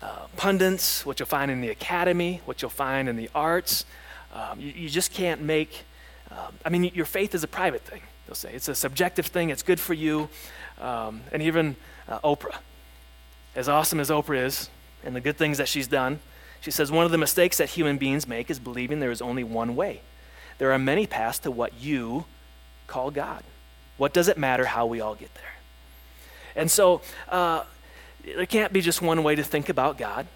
uh, 0.00 0.26
pundits, 0.36 1.04
what 1.04 1.18
you'll 1.18 1.26
find 1.26 1.50
in 1.50 1.60
the 1.60 1.70
academy, 1.70 2.40
what 2.44 2.62
you'll 2.62 2.70
find 2.70 3.08
in 3.08 3.16
the 3.16 3.28
arts. 3.34 3.84
Um, 4.32 4.60
you, 4.60 4.70
you, 4.70 4.88
just 4.88 5.12
can't 5.12 5.42
make, 5.42 5.82
um, 6.30 6.54
I 6.64 6.68
mean, 6.68 6.92
your 6.94 7.06
faith 7.06 7.34
is 7.34 7.42
a 7.42 7.48
private 7.48 7.82
thing, 7.82 8.02
they'll 8.26 8.36
say. 8.36 8.52
It's 8.54 8.68
a 8.68 8.74
subjective 8.74 9.26
thing, 9.26 9.50
it's 9.50 9.64
good 9.64 9.80
for 9.80 9.94
you. 9.94 10.28
Um, 10.80 11.22
and 11.32 11.42
even 11.42 11.74
uh, 12.08 12.20
Oprah, 12.20 12.58
as 13.56 13.68
awesome 13.68 13.98
as 13.98 14.10
Oprah 14.10 14.44
is, 14.44 14.70
and 15.02 15.16
the 15.16 15.20
good 15.20 15.36
things 15.36 15.58
that 15.58 15.66
she's 15.66 15.88
done, 15.88 16.20
she 16.60 16.70
says 16.70 16.92
one 16.92 17.04
of 17.04 17.10
the 17.10 17.18
mistakes 17.18 17.58
that 17.58 17.70
human 17.70 17.98
beings 17.98 18.28
make 18.28 18.48
is 18.48 18.60
believing 18.60 19.00
there 19.00 19.10
is 19.10 19.20
only 19.20 19.42
one 19.42 19.74
way. 19.74 20.02
There 20.58 20.70
are 20.70 20.78
many 20.78 21.08
paths 21.08 21.40
to 21.40 21.50
what 21.50 21.74
you 21.80 22.26
call 22.86 23.10
God. 23.10 23.42
What 23.96 24.12
does 24.12 24.28
it 24.28 24.38
matter 24.38 24.64
how 24.64 24.86
we 24.86 25.00
all 25.00 25.14
get 25.14 25.34
there? 25.34 25.44
And 26.56 26.70
so 26.70 27.02
uh, 27.28 27.64
there 28.24 28.46
can't 28.46 28.72
be 28.72 28.80
just 28.80 29.02
one 29.02 29.22
way 29.22 29.34
to 29.34 29.42
think 29.42 29.68
about 29.68 29.98
God. 29.98 30.26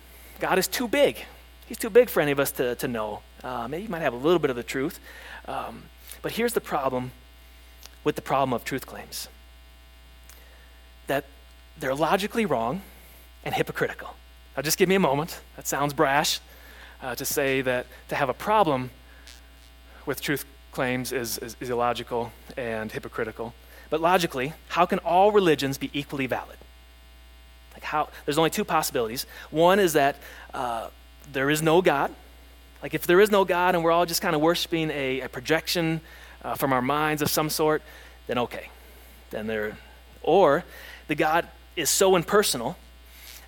God 0.40 0.59
is 0.59 0.69
too 0.69 0.88
big. 0.88 1.25
He's 1.66 1.79
too 1.79 1.90
big 1.90 2.09
for 2.09 2.21
any 2.21 2.33
of 2.33 2.40
us 2.40 2.53
to, 2.53 2.75
to 2.77 2.88
know. 2.88 3.21
Uh, 3.42 3.66
maybe 3.69 3.85
you 3.85 3.88
might 3.88 4.03
have 4.03 4.12
a 4.12 4.19
little 4.19 4.38
bit 4.38 4.51
of 4.51 4.57
the 4.57 4.62
truth. 4.62 5.01
Um, 5.47 5.85
but 6.23 6.33
here's 6.33 6.53
the 6.53 6.61
problem 6.61 7.12
with 8.05 8.16
the 8.16 8.23
problem 8.23 8.53
of 8.53 8.64
truth 8.64 8.87
claims 8.87 9.29
that 11.07 11.25
they're 11.79 11.95
logically 11.95 12.47
wrong 12.47 12.83
and 13.45 13.55
hypocritical. 13.55 14.14
Now, 14.57 14.62
just 14.62 14.79
give 14.79 14.88
me 14.88 14.95
a 14.95 15.01
moment. 15.01 15.40
That 15.57 15.66
sounds 15.66 15.92
brash 15.92 16.40
uh, 17.03 17.14
to 17.14 17.25
say 17.25 17.61
that 17.62 17.87
to 18.09 18.16
have 18.16 18.29
a 18.29 18.35
problem 18.35 18.90
with 20.05 20.21
truth 20.21 20.45
claims 20.77 21.11
is, 21.11 21.39
is, 21.39 21.57
is 21.59 21.71
illogical 21.71 22.33
and 22.55 22.93
hypocritical. 22.93 23.55
But 23.89 24.03
logically, 24.03 24.53
how 24.69 24.85
can 24.85 24.99
all 24.99 25.33
religions 25.33 25.79
be 25.79 25.91
equally 25.95 26.27
valid? 26.27 26.59
Like 27.73 27.83
how? 27.83 28.11
There's 28.27 28.37
only 28.37 28.51
two 28.51 28.65
possibilities. 28.65 29.25
One 29.51 29.79
is 29.81 29.95
that 29.95 30.17
uh, 30.53 30.89
there 31.33 31.49
is 31.49 31.62
no 31.62 31.81
God. 31.81 32.15
Like 32.83 32.93
if 32.93 33.07
there 33.07 33.23
is 33.23 33.31
no 33.31 33.47
God 33.47 33.75
and 33.75 33.83
we're 33.83 33.91
all 33.91 34.05
just 34.05 34.21
kind 34.21 34.37
of 34.37 34.43
worshiping 34.43 34.91
a, 34.91 35.21
a 35.21 35.29
projection 35.31 36.03
uh, 36.45 36.57
from 36.57 36.75
our 36.75 36.83
minds 36.83 37.23
of 37.23 37.31
some 37.31 37.49
sort, 37.49 37.81
then 38.27 38.37
okay, 38.39 38.69
then 39.31 39.47
there. 39.47 39.79
Or 40.23 40.62
the 41.09 41.15
God 41.15 41.49
is 41.75 41.89
so 41.89 42.17
impersonal 42.17 42.77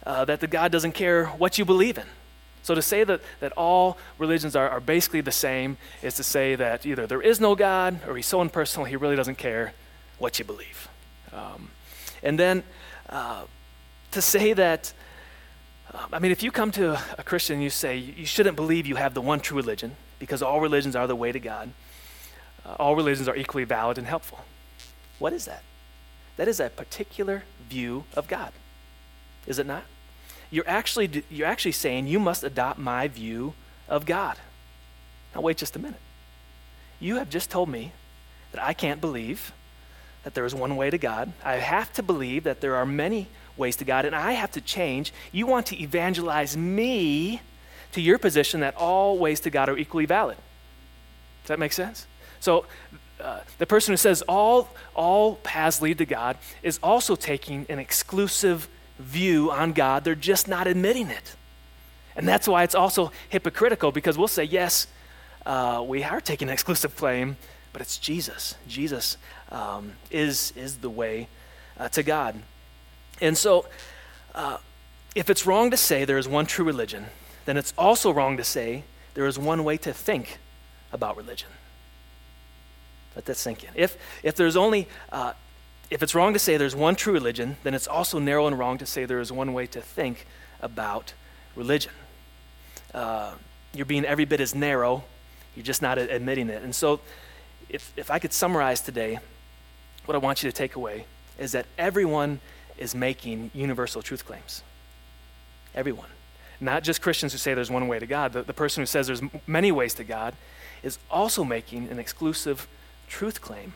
uh, 0.07 0.25
that 0.25 0.41
the 0.41 0.47
God 0.47 0.73
doesn't 0.73 0.93
care 0.93 1.27
what 1.27 1.59
you 1.59 1.67
believe 1.67 1.99
in. 1.99 2.07
So 2.63 2.75
to 2.75 2.83
say 2.83 3.05
that, 3.05 3.21
that 3.41 3.53
all 3.53 3.99
religions 4.19 4.55
are, 4.55 4.69
are 4.69 4.81
basically 4.81 5.21
the 5.21 5.33
same 5.33 5.77
is 6.03 6.15
to 6.15 6.23
say 6.23 6.55
that 6.55 6.85
either 6.85 7.07
there 7.07 7.23
is 7.23 7.41
no 7.41 7.55
God 7.55 8.01
or 8.07 8.17
he's 8.17 8.27
so 8.27 8.43
impersonal 8.43 8.85
he 8.85 8.97
really 8.97 9.17
doesn't 9.17 9.39
care 9.39 9.73
what 10.19 10.39
you 10.39 10.45
believe. 10.45 10.89
Um, 11.33 11.71
and 12.23 12.39
then 12.39 12.63
uh, 13.09 13.45
to 14.11 14.23
say 14.23 14.53
that, 14.53 14.93
uh, 15.93 16.07
I 16.13 16.19
mean, 16.19 16.33
if 16.33 16.43
you 16.43 16.51
come 16.51 16.71
to 16.73 17.01
a 17.17 17.23
Christian 17.23 17.55
and 17.55 17.63
you 17.63 17.71
say 17.71 17.97
you 17.97 18.27
shouldn't 18.27 18.57
believe 18.57 18.87
you 18.87 18.97
have 18.97 19.15
the 19.15 19.23
one 19.23 19.41
true 19.41 19.57
religion 19.57 19.97
because 20.19 20.43
all 20.43 20.61
religions 20.61 20.97
are 20.97 21.07
the 21.07 21.17
way 21.17 21.33
to 21.33 21.41
God, 21.41 21.71
uh, 22.67 22.77
all 22.79 22.97
religions 22.97 23.29
are 23.29 23.37
equally 23.37 23.65
valid 23.65 23.99
and 23.99 24.07
helpful. 24.07 24.41
What 25.19 25.33
is 25.33 25.47
that? 25.47 25.63
That 26.37 26.49
is 26.49 26.61
a 26.61 26.69
particular 26.69 27.45
view 27.69 28.05
of 28.15 28.29
God, 28.29 28.53
is 29.47 29.59
it 29.59 29.67
not? 29.67 29.85
You're 30.51 30.69
actually, 30.69 31.25
you're 31.31 31.47
actually 31.47 31.73
saying 31.73 32.07
you 32.07 32.19
must 32.19 32.43
adopt 32.43 32.79
my 32.79 33.09
view 33.09 33.55
of 33.89 34.07
God. 34.07 34.37
Now, 35.35 35.43
wait 35.43 35.57
just 35.57 35.77
a 35.77 35.79
minute. 35.79 36.01
You 37.01 37.17
have 37.17 37.31
just 37.31 37.51
told 37.51 37.69
me 37.69 37.93
that 38.53 38.63
I 38.63 38.73
can't 38.73 39.01
believe 39.01 39.53
that 40.25 40.35
there 40.35 40.45
is 40.45 40.55
one 40.55 40.77
way 40.77 40.91
to 40.91 40.99
God. 40.99 41.33
I 41.45 41.57
have 41.57 41.93
to 41.95 42.03
believe 42.03 42.45
that 42.45 42.61
there 42.61 42.77
are 42.77 42.87
many 42.87 43.29
ways 43.57 43.77
to 43.77 43.85
God, 43.85 44.05
and 44.05 44.15
I 44.15 44.33
have 44.33 44.51
to 44.53 44.61
change. 44.61 45.13
You 45.33 45.47
want 45.47 45.67
to 45.67 45.81
evangelize 45.81 46.57
me 46.57 47.41
to 47.93 48.01
your 48.01 48.19
position 48.19 48.61
that 48.61 48.77
all 48.77 49.19
ways 49.19 49.41
to 49.41 49.51
God 49.51 49.69
are 49.69 49.77
equally 49.77 50.07
valid. 50.07 50.37
Does 51.43 51.49
that 51.49 51.59
make 51.59 51.73
sense? 51.73 52.07
So, 52.41 52.67
uh, 53.21 53.41
the 53.59 53.67
person 53.67 53.93
who 53.93 53.97
says 53.97 54.23
all, 54.23 54.69
all 54.95 55.37
paths 55.37 55.83
lead 55.83 55.99
to 55.99 56.07
God 56.07 56.37
is 56.63 56.79
also 56.83 57.17
taking 57.17 57.67
an 57.69 57.79
exclusive 57.79 58.69
view 58.99 59.51
on 59.51 59.73
God. 59.73 60.05
They're 60.05 60.15
just 60.15 60.49
not 60.49 60.67
admitting 60.67 61.09
it. 61.09 61.37
And 62.17 62.27
that's 62.27 62.49
why 62.49 62.65
it's 62.65 62.75
also 62.75 63.13
hypocritical 63.29 63.93
because 63.93 64.19
we'll 64.19 64.29
say, 64.29 64.45
yes, 64.45 64.89
uh, 65.47 65.85
we 65.87 66.03
are 66.03 66.21
taking 66.21 66.49
an 66.49 66.53
exclusive 66.53 66.97
claim, 66.97 67.37
but 67.73 67.81
it's 67.81 67.97
Jesus. 67.97 68.57
Jesus 68.67 69.17
um, 69.51 69.93
is, 70.11 70.53
is 70.57 70.79
the 70.79 70.91
way 70.91 71.29
uh, 71.79 71.89
to 71.91 72.03
God. 72.03 72.43
And 73.21 73.39
so, 73.39 73.67
uh, 74.35 74.59
if 75.15 75.31
it's 75.31 75.47
wrong 75.47 75.71
to 75.71 75.77
say 75.77 76.05
there 76.05 76.19
is 76.19 76.29
one 76.29 76.47
true 76.47 76.65
religion, 76.65 77.07
then 77.45 77.57
it's 77.57 77.73
also 77.79 78.13
wrong 78.13 78.37
to 78.37 78.45
say 78.45 78.85
there 79.15 79.27
is 79.27 79.39
one 79.39 79.65
way 79.65 79.77
to 79.79 79.93
think 79.93 80.39
about 80.93 81.17
religion. 81.17 81.49
Let 83.17 83.25
that 83.25 83.37
sink 83.37 83.65
in. 83.65 83.71
If, 83.75 83.97
if 84.23 84.37
there's 84.37 84.57
only, 84.57 84.87
uh, 85.11 85.33
if 85.91 86.03
it's 86.03 86.15
wrong 86.15 86.33
to 86.33 86.39
say 86.39 86.57
there's 86.57 86.77
one 86.77 86.95
true 86.95 87.13
religion, 87.13 87.57
then 87.63 87.75
it's 87.75 87.87
also 87.87 88.19
narrow 88.19 88.47
and 88.47 88.59
wrong 88.59 88.79
to 88.79 88.87
say 88.87 89.05
there 89.05 89.21
is 89.21 89.33
one 89.33 89.53
way 89.53 89.67
to 89.67 89.81
think 89.81 90.27
about 90.61 91.15
religion. 91.57 91.93
Uh, 92.93 93.35
you're 93.75 93.87
being 93.87 94.05
every 94.05 94.25
bit 94.25 94.41
as 94.41 94.55
narrow, 94.55 95.05
you're 95.55 95.65
just 95.65 95.83
not 95.83 95.99
admitting 95.99 96.49
it. 96.51 96.63
And 96.63 96.75
so, 96.75 97.01
if, 97.69 97.93
if 97.97 98.11
I 98.11 98.19
could 98.19 98.33
summarize 98.33 98.81
today, 98.81 99.19
what 100.07 100.15
I 100.15 100.19
want 100.19 100.43
you 100.43 100.51
to 100.51 100.57
take 100.57 100.75
away 100.75 101.05
is 101.39 101.53
that 101.53 101.67
everyone 101.77 102.41
is 102.79 102.95
making 102.95 103.51
universal 103.55 104.01
truth 104.01 104.25
claims. 104.25 104.63
Everyone. 105.75 106.09
Not 106.61 106.83
just 106.83 107.03
Christians 107.03 107.33
who 107.33 107.39
say 107.39 107.55
there's 107.55 107.71
one 107.71 107.89
way 107.89 107.99
to 107.99 108.07
God. 108.07 108.33
The, 108.33 108.43
the 108.43 108.55
person 108.55 108.83
who 108.83 108.87
says 108.87 109.07
there's 109.07 109.23
many 109.47 109.71
ways 109.71 109.95
to 109.95 110.05
God 110.05 110.35
is 110.83 110.99
also 111.11 111.45
making 111.45 111.89
an 111.89 111.99
exclusive 111.99 112.67
truth 113.09 113.41
claim. 113.41 113.75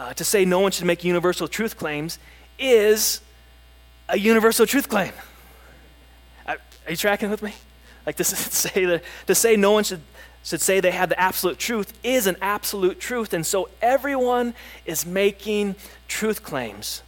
Uh, 0.00 0.14
to 0.14 0.24
say 0.24 0.46
no 0.46 0.60
one 0.60 0.72
should 0.72 0.86
make 0.86 1.04
universal 1.04 1.46
truth 1.46 1.76
claims 1.76 2.18
is 2.58 3.20
a 4.08 4.18
universal 4.18 4.64
truth 4.64 4.88
claim. 4.88 5.12
Are, 6.46 6.56
are 6.86 6.90
you 6.90 6.96
tracking 6.96 7.28
with 7.28 7.42
me? 7.42 7.52
Like 8.06 8.16
to 8.16 8.24
say 8.24 8.86
that, 8.86 9.04
to 9.26 9.34
say 9.34 9.56
no 9.56 9.72
one 9.72 9.84
should 9.84 10.00
should 10.42 10.62
say 10.62 10.80
they 10.80 10.90
have 10.90 11.10
the 11.10 11.20
absolute 11.20 11.58
truth 11.58 11.92
is 12.02 12.26
an 12.26 12.36
absolute 12.40 12.98
truth. 12.98 13.34
And 13.34 13.44
so 13.44 13.68
everyone 13.82 14.54
is 14.86 15.04
making 15.04 15.74
truth 16.08 16.42
claims 16.42 17.02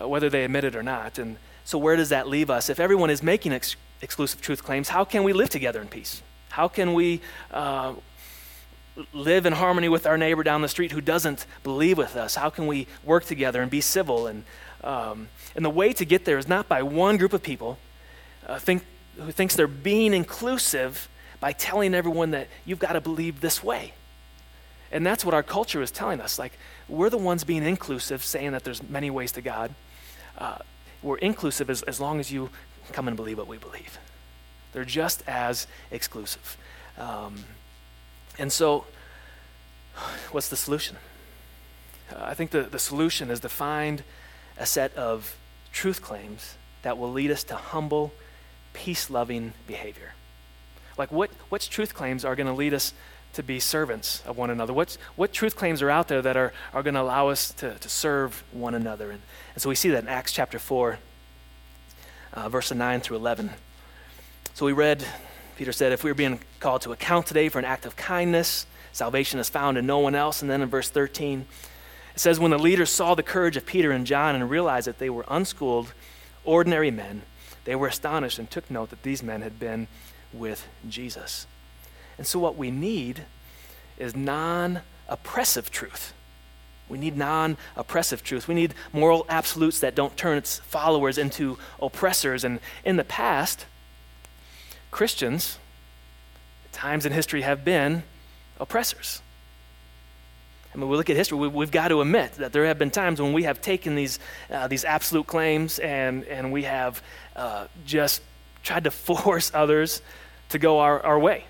uh, 0.00 0.06
whether 0.06 0.30
they 0.30 0.44
admit 0.44 0.62
it 0.62 0.76
or 0.76 0.84
not. 0.84 1.18
And 1.18 1.36
so, 1.64 1.78
where 1.78 1.96
does 1.96 2.10
that 2.10 2.28
leave 2.28 2.48
us? 2.48 2.70
If 2.70 2.78
everyone 2.78 3.10
is 3.10 3.24
making 3.24 3.52
ex- 3.52 3.74
exclusive 4.00 4.40
truth 4.40 4.62
claims, 4.62 4.90
how 4.90 5.04
can 5.04 5.24
we 5.24 5.32
live 5.32 5.48
together 5.48 5.80
in 5.80 5.88
peace? 5.88 6.22
How 6.50 6.68
can 6.68 6.94
we 6.94 7.22
uh, 7.50 7.94
live 9.12 9.46
in 9.46 9.52
harmony 9.52 9.88
with 9.88 10.06
our 10.06 10.16
neighbor 10.16 10.42
down 10.42 10.62
the 10.62 10.68
street 10.68 10.92
who 10.92 11.00
doesn't 11.00 11.46
believe 11.62 11.98
with 11.98 12.16
us? 12.16 12.34
How 12.34 12.50
can 12.50 12.66
we 12.66 12.86
work 13.04 13.24
together 13.24 13.62
and 13.62 13.70
be 13.70 13.80
civil? 13.80 14.26
And, 14.26 14.44
um, 14.82 15.28
and 15.54 15.64
the 15.64 15.70
way 15.70 15.92
to 15.92 16.04
get 16.04 16.24
there 16.24 16.38
is 16.38 16.48
not 16.48 16.68
by 16.68 16.82
one 16.82 17.16
group 17.16 17.32
of 17.32 17.42
people 17.42 17.78
uh, 18.46 18.58
think, 18.58 18.84
who 19.18 19.32
thinks 19.32 19.56
they're 19.56 19.66
being 19.66 20.14
inclusive 20.14 21.08
by 21.40 21.52
telling 21.52 21.94
everyone 21.94 22.30
that 22.30 22.48
you've 22.64 22.78
got 22.78 22.92
to 22.92 23.00
believe 23.00 23.40
this 23.40 23.62
way. 23.62 23.92
And 24.90 25.04
that's 25.04 25.24
what 25.24 25.34
our 25.34 25.42
culture 25.42 25.82
is 25.82 25.90
telling 25.90 26.20
us. 26.20 26.38
Like, 26.38 26.52
we're 26.88 27.10
the 27.10 27.18
ones 27.18 27.44
being 27.44 27.64
inclusive, 27.64 28.24
saying 28.24 28.52
that 28.52 28.64
there's 28.64 28.82
many 28.88 29.10
ways 29.10 29.32
to 29.32 29.42
God. 29.42 29.74
Uh, 30.38 30.58
we're 31.02 31.18
inclusive 31.18 31.68
as, 31.68 31.82
as 31.82 32.00
long 32.00 32.20
as 32.20 32.30
you 32.30 32.50
come 32.92 33.08
and 33.08 33.16
believe 33.16 33.38
what 33.38 33.48
we 33.48 33.58
believe. 33.58 33.98
They're 34.72 34.84
just 34.84 35.22
as 35.26 35.66
exclusive. 35.90 36.56
Um, 36.98 37.44
and 38.38 38.52
so, 38.52 38.84
what's 40.30 40.48
the 40.48 40.56
solution? 40.56 40.96
Uh, 42.12 42.18
I 42.20 42.34
think 42.34 42.50
the, 42.50 42.62
the 42.62 42.78
solution 42.78 43.30
is 43.30 43.40
to 43.40 43.48
find 43.48 44.02
a 44.58 44.66
set 44.66 44.94
of 44.94 45.36
truth 45.72 46.02
claims 46.02 46.56
that 46.82 46.98
will 46.98 47.10
lead 47.10 47.30
us 47.30 47.44
to 47.44 47.56
humble, 47.56 48.12
peace 48.72 49.10
loving 49.10 49.52
behavior. 49.66 50.12
Like, 50.96 51.10
what, 51.12 51.30
what 51.48 51.62
truth 51.62 51.94
claims 51.94 52.24
are 52.24 52.36
going 52.36 52.46
to 52.46 52.52
lead 52.52 52.72
us 52.72 52.94
to 53.34 53.42
be 53.42 53.60
servants 53.60 54.22
of 54.26 54.36
one 54.38 54.50
another? 54.50 54.72
What's, 54.72 54.96
what 55.14 55.32
truth 55.32 55.56
claims 55.56 55.82
are 55.82 55.90
out 55.90 56.08
there 56.08 56.22
that 56.22 56.36
are, 56.36 56.52
are 56.72 56.82
going 56.82 56.94
to 56.94 57.02
allow 57.02 57.28
us 57.28 57.52
to, 57.54 57.74
to 57.74 57.88
serve 57.88 58.44
one 58.52 58.74
another? 58.74 59.10
And, 59.10 59.20
and 59.54 59.62
so 59.62 59.68
we 59.68 59.74
see 59.74 59.90
that 59.90 60.04
in 60.04 60.08
Acts 60.08 60.32
chapter 60.32 60.58
4, 60.58 60.98
uh, 62.32 62.48
verse 62.48 62.72
9 62.72 63.00
through 63.00 63.16
11. 63.16 63.50
So 64.54 64.64
we 64.64 64.72
read, 64.72 65.04
Peter 65.56 65.72
said, 65.72 65.92
if 65.92 66.02
we 66.02 66.10
are 66.10 66.14
being 66.14 66.40
called 66.66 66.82
to 66.82 66.90
account 66.90 67.28
today 67.28 67.48
for 67.48 67.60
an 67.60 67.64
act 67.64 67.86
of 67.86 67.94
kindness, 67.94 68.66
salvation 68.90 69.38
is 69.38 69.48
found 69.48 69.78
in 69.78 69.86
no 69.86 70.00
one 70.00 70.16
else. 70.16 70.42
And 70.42 70.50
then 70.50 70.62
in 70.62 70.68
verse 70.68 70.90
13, 70.90 71.46
it 72.12 72.18
says, 72.18 72.40
when 72.40 72.50
the 72.50 72.58
leaders 72.58 72.90
saw 72.90 73.14
the 73.14 73.22
courage 73.22 73.56
of 73.56 73.64
Peter 73.64 73.92
and 73.92 74.04
John 74.04 74.34
and 74.34 74.50
realized 74.50 74.88
that 74.88 74.98
they 74.98 75.08
were 75.08 75.24
unschooled, 75.28 75.94
ordinary 76.44 76.90
men, 76.90 77.22
they 77.66 77.76
were 77.76 77.86
astonished 77.86 78.40
and 78.40 78.50
took 78.50 78.68
note 78.68 78.90
that 78.90 79.04
these 79.04 79.22
men 79.22 79.42
had 79.42 79.60
been 79.60 79.86
with 80.32 80.66
Jesus. 80.88 81.46
And 82.18 82.26
so, 82.26 82.40
what 82.40 82.56
we 82.56 82.72
need 82.72 83.22
is 83.96 84.16
non 84.16 84.80
oppressive 85.08 85.70
truth. 85.70 86.14
We 86.88 86.98
need 86.98 87.16
non 87.16 87.58
oppressive 87.76 88.24
truth. 88.24 88.48
We 88.48 88.56
need 88.56 88.74
moral 88.92 89.24
absolutes 89.28 89.78
that 89.78 89.94
don't 89.94 90.16
turn 90.16 90.36
its 90.36 90.58
followers 90.58 91.16
into 91.16 91.58
oppressors. 91.80 92.42
And 92.42 92.58
in 92.84 92.96
the 92.96 93.04
past, 93.04 93.66
Christians, 94.90 95.60
times 96.76 97.06
in 97.06 97.12
history, 97.12 97.42
have 97.42 97.64
been 97.64 98.02
oppressors. 98.60 99.22
I 100.74 100.78
mean, 100.78 100.90
we 100.90 100.96
look 100.98 101.08
at 101.08 101.16
history, 101.16 101.38
we, 101.38 101.64
have 101.64 101.70
got 101.70 101.88
to 101.88 102.02
admit 102.02 102.32
that 102.32 102.52
there 102.52 102.66
have 102.66 102.78
been 102.78 102.90
times 102.90 103.20
when 103.20 103.32
we 103.32 103.44
have 103.44 103.62
taken 103.62 103.94
these, 103.94 104.18
uh, 104.50 104.68
these 104.68 104.84
absolute 104.84 105.26
claims 105.26 105.78
and, 105.78 106.24
and 106.24 106.52
we 106.52 106.64
have 106.64 107.02
uh, 107.34 107.66
just 107.86 108.20
tried 108.62 108.84
to 108.84 108.90
force 109.08 109.50
others 109.54 110.02
to 110.50 110.58
go 110.58 110.80
our, 110.80 111.02
our 111.02 111.18
way. 111.18 111.44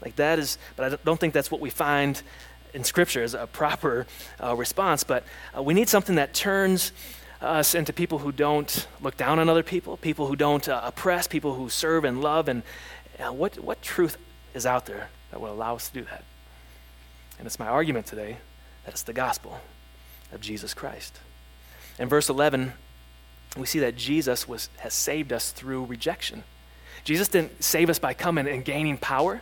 Like 0.00 0.14
that 0.14 0.38
is, 0.38 0.58
but 0.76 0.92
I 0.92 0.96
don't 1.04 1.18
think 1.18 1.34
that's 1.34 1.50
what 1.50 1.60
we 1.60 1.70
find 1.70 2.22
in 2.72 2.84
Scripture 2.84 3.24
as 3.24 3.34
a 3.34 3.48
proper 3.48 4.06
uh, 4.40 4.54
response. 4.54 5.02
But 5.02 5.24
uh, 5.56 5.62
we 5.62 5.74
need 5.74 5.88
something 5.88 6.14
that 6.14 6.32
turns 6.32 6.92
us 7.40 7.74
into 7.74 7.92
people 7.92 8.18
who 8.18 8.30
don't 8.30 8.86
look 9.00 9.16
down 9.16 9.40
on 9.40 9.48
other 9.48 9.64
people, 9.64 9.96
people 9.96 10.28
who 10.28 10.36
don't 10.36 10.68
uh, 10.68 10.82
oppress, 10.84 11.26
people 11.26 11.54
who 11.54 11.68
serve 11.68 12.04
and 12.04 12.20
love. 12.20 12.46
And 12.46 12.62
uh, 13.18 13.32
what, 13.32 13.58
what 13.58 13.82
truth 13.82 14.16
is 14.58 14.66
out 14.66 14.84
there 14.84 15.08
that 15.30 15.40
will 15.40 15.52
allow 15.52 15.76
us 15.76 15.88
to 15.88 15.94
do 15.94 16.04
that? 16.04 16.24
And 17.38 17.46
it's 17.46 17.58
my 17.58 17.68
argument 17.68 18.04
today 18.04 18.36
that 18.84 18.92
it's 18.92 19.02
the 19.02 19.12
gospel 19.12 19.60
of 20.32 20.40
Jesus 20.40 20.74
Christ. 20.74 21.18
In 21.98 22.08
verse 22.08 22.28
11, 22.28 22.72
we 23.56 23.66
see 23.66 23.78
that 23.78 23.96
Jesus 23.96 24.46
was, 24.46 24.68
has 24.78 24.92
saved 24.92 25.32
us 25.32 25.52
through 25.52 25.84
rejection. 25.86 26.44
Jesus 27.04 27.28
didn't 27.28 27.62
save 27.62 27.88
us 27.88 27.98
by 27.98 28.12
coming 28.12 28.46
and 28.46 28.64
gaining 28.64 28.98
power. 28.98 29.40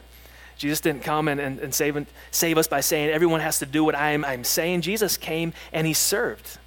Jesus 0.57 0.81
didn't 0.81 1.03
come 1.03 1.29
and, 1.29 1.41
and, 1.41 1.59
and 1.59 1.75
save, 1.75 2.07
save 2.31 2.59
us 2.59 2.69
by 2.69 2.81
saying, 2.81 3.11
everyone 3.11 3.41
has 3.41 3.59
to 3.59 3.67
do 3.67 3.85
what 3.85 3.95
I'm, 3.95 4.25
I'm 4.25 4.45
saying. 4.45 4.83
Jesus 4.83 5.17
came 5.17 5.53
and 5.73 5.87
he 5.87 5.93
served. 5.93 6.59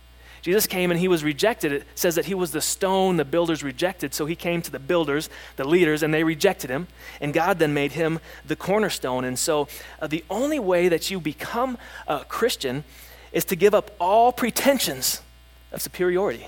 Jesus 0.41 0.67
came 0.67 0.91
and 0.91 0.99
he 0.99 1.08
was 1.08 1.23
rejected. 1.23 1.71
It 1.71 1.88
says 1.95 2.15
that 2.15 2.25
he 2.25 2.34
was 2.34 2.52
the 2.52 2.62
stone 2.62 3.17
the 3.17 3.25
builders 3.25 3.63
rejected. 3.63 4.13
So 4.13 4.25
he 4.25 4.36
came 4.36 4.62
to 4.62 4.71
the 4.71 4.80
builders, 4.80 5.30
the 5.56 5.67
leaders, 5.67 6.04
and 6.04 6.13
they 6.13 6.23
rejected 6.23 6.69
him. 6.69 6.88
And 7.19 7.34
God 7.34 7.60
then 7.60 7.73
made 7.73 7.93
him 7.93 8.19
the 8.45 8.56
cornerstone. 8.56 9.23
And 9.23 9.38
so 9.38 9.67
uh, 10.02 10.08
the 10.08 10.23
only 10.30 10.60
way 10.60 10.89
that 10.89 11.12
you 11.12 11.19
become 11.19 11.78
a 12.08 12.23
Christian 12.25 12.84
is 13.32 13.45
to 13.45 13.56
give 13.56 13.73
up 13.73 13.91
all 13.99 14.32
pretensions 14.32 15.21
of 15.71 15.82
superiority 15.82 16.47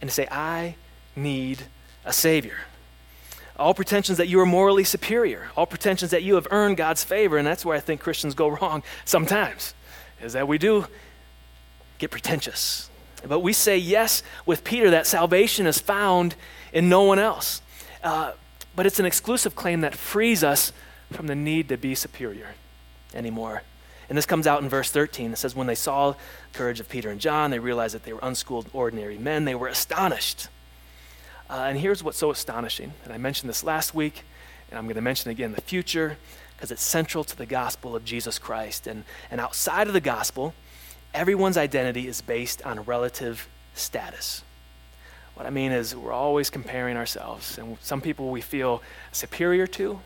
and 0.00 0.10
to 0.10 0.14
say, 0.14 0.26
I 0.30 0.76
need 1.14 1.62
a 2.04 2.12
Savior 2.12 2.58
all 3.62 3.74
pretensions 3.74 4.18
that 4.18 4.28
you 4.28 4.40
are 4.40 4.46
morally 4.46 4.82
superior, 4.82 5.50
all 5.56 5.66
pretensions 5.66 6.10
that 6.10 6.22
you 6.22 6.34
have 6.34 6.48
earned 6.50 6.76
God's 6.76 7.04
favor. 7.04 7.38
And 7.38 7.46
that's 7.46 7.64
where 7.64 7.76
I 7.76 7.80
think 7.80 8.00
Christians 8.00 8.34
go 8.34 8.48
wrong 8.60 8.82
sometimes, 9.04 9.74
is 10.20 10.32
that 10.32 10.48
we 10.48 10.58
do 10.58 10.86
get 12.02 12.10
pretentious. 12.10 12.90
But 13.26 13.40
we 13.40 13.52
say 13.52 13.78
yes 13.78 14.24
with 14.44 14.64
Peter 14.64 14.90
that 14.90 15.06
salvation 15.06 15.66
is 15.66 15.78
found 15.78 16.34
in 16.72 16.88
no 16.88 17.04
one 17.04 17.20
else. 17.20 17.62
Uh, 18.02 18.32
but 18.74 18.86
it's 18.86 18.98
an 18.98 19.06
exclusive 19.06 19.54
claim 19.54 19.82
that 19.82 19.94
frees 19.94 20.42
us 20.42 20.72
from 21.12 21.28
the 21.28 21.36
need 21.36 21.68
to 21.68 21.76
be 21.76 21.94
superior 21.94 22.54
anymore. 23.14 23.62
And 24.08 24.18
this 24.18 24.26
comes 24.26 24.48
out 24.48 24.62
in 24.62 24.68
verse 24.68 24.90
13. 24.90 25.32
It 25.32 25.36
says, 25.36 25.54
When 25.54 25.68
they 25.68 25.76
saw 25.76 26.10
the 26.12 26.18
courage 26.52 26.80
of 26.80 26.88
Peter 26.88 27.08
and 27.08 27.20
John, 27.20 27.52
they 27.52 27.60
realized 27.60 27.94
that 27.94 28.02
they 28.02 28.12
were 28.12 28.20
unschooled, 28.22 28.68
ordinary 28.72 29.16
men. 29.16 29.44
They 29.44 29.54
were 29.54 29.68
astonished. 29.68 30.48
Uh, 31.48 31.66
and 31.68 31.78
here's 31.78 32.02
what's 32.02 32.18
so 32.18 32.32
astonishing. 32.32 32.94
And 33.04 33.12
I 33.12 33.18
mentioned 33.18 33.48
this 33.48 33.62
last 33.62 33.94
week, 33.94 34.24
and 34.70 34.78
I'm 34.78 34.86
going 34.86 34.96
to 34.96 35.02
mention 35.02 35.30
it 35.30 35.34
again 35.34 35.50
in 35.50 35.54
the 35.54 35.60
future 35.60 36.18
because 36.56 36.72
it's 36.72 36.82
central 36.82 37.22
to 37.22 37.36
the 37.36 37.46
gospel 37.46 37.94
of 37.94 38.04
Jesus 38.04 38.40
Christ. 38.40 38.88
And, 38.88 39.04
and 39.30 39.40
outside 39.40 39.86
of 39.86 39.92
the 39.92 40.00
gospel, 40.00 40.54
everyone's 41.14 41.56
identity 41.56 42.06
is 42.06 42.20
based 42.20 42.62
on 42.62 42.84
relative 42.84 43.48
status. 43.74 44.42
What 45.34 45.46
I 45.46 45.50
mean 45.50 45.72
is, 45.72 45.96
we're 45.96 46.12
always 46.12 46.50
comparing 46.50 46.96
ourselves. 46.96 47.58
And 47.58 47.78
some 47.80 48.00
people 48.00 48.30
we 48.30 48.40
feel 48.40 48.82
superior 49.12 49.66
to, 49.68 50.00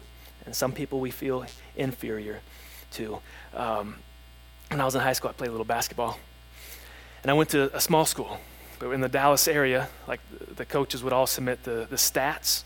and 0.44 0.54
some 0.54 0.72
people 0.72 1.00
we 1.00 1.10
feel 1.10 1.44
inferior 1.76 2.40
to. 2.92 3.18
Um, 3.54 3.96
when 4.68 4.80
I 4.80 4.84
was 4.84 4.94
in 4.94 5.00
high 5.00 5.12
school, 5.12 5.30
I 5.30 5.32
played 5.32 5.48
a 5.48 5.52
little 5.52 5.66
basketball. 5.66 6.18
And 7.22 7.30
I 7.30 7.34
went 7.34 7.50
to 7.50 7.74
a 7.76 7.80
small 7.80 8.04
school. 8.04 8.38
But 8.78 8.90
in 8.90 9.00
the 9.00 9.08
Dallas 9.08 9.48
area, 9.48 9.88
like 10.06 10.20
the 10.54 10.64
coaches 10.64 11.02
would 11.02 11.12
all 11.12 11.26
submit 11.26 11.64
the, 11.64 11.86
the 11.88 11.96
stats. 11.96 12.62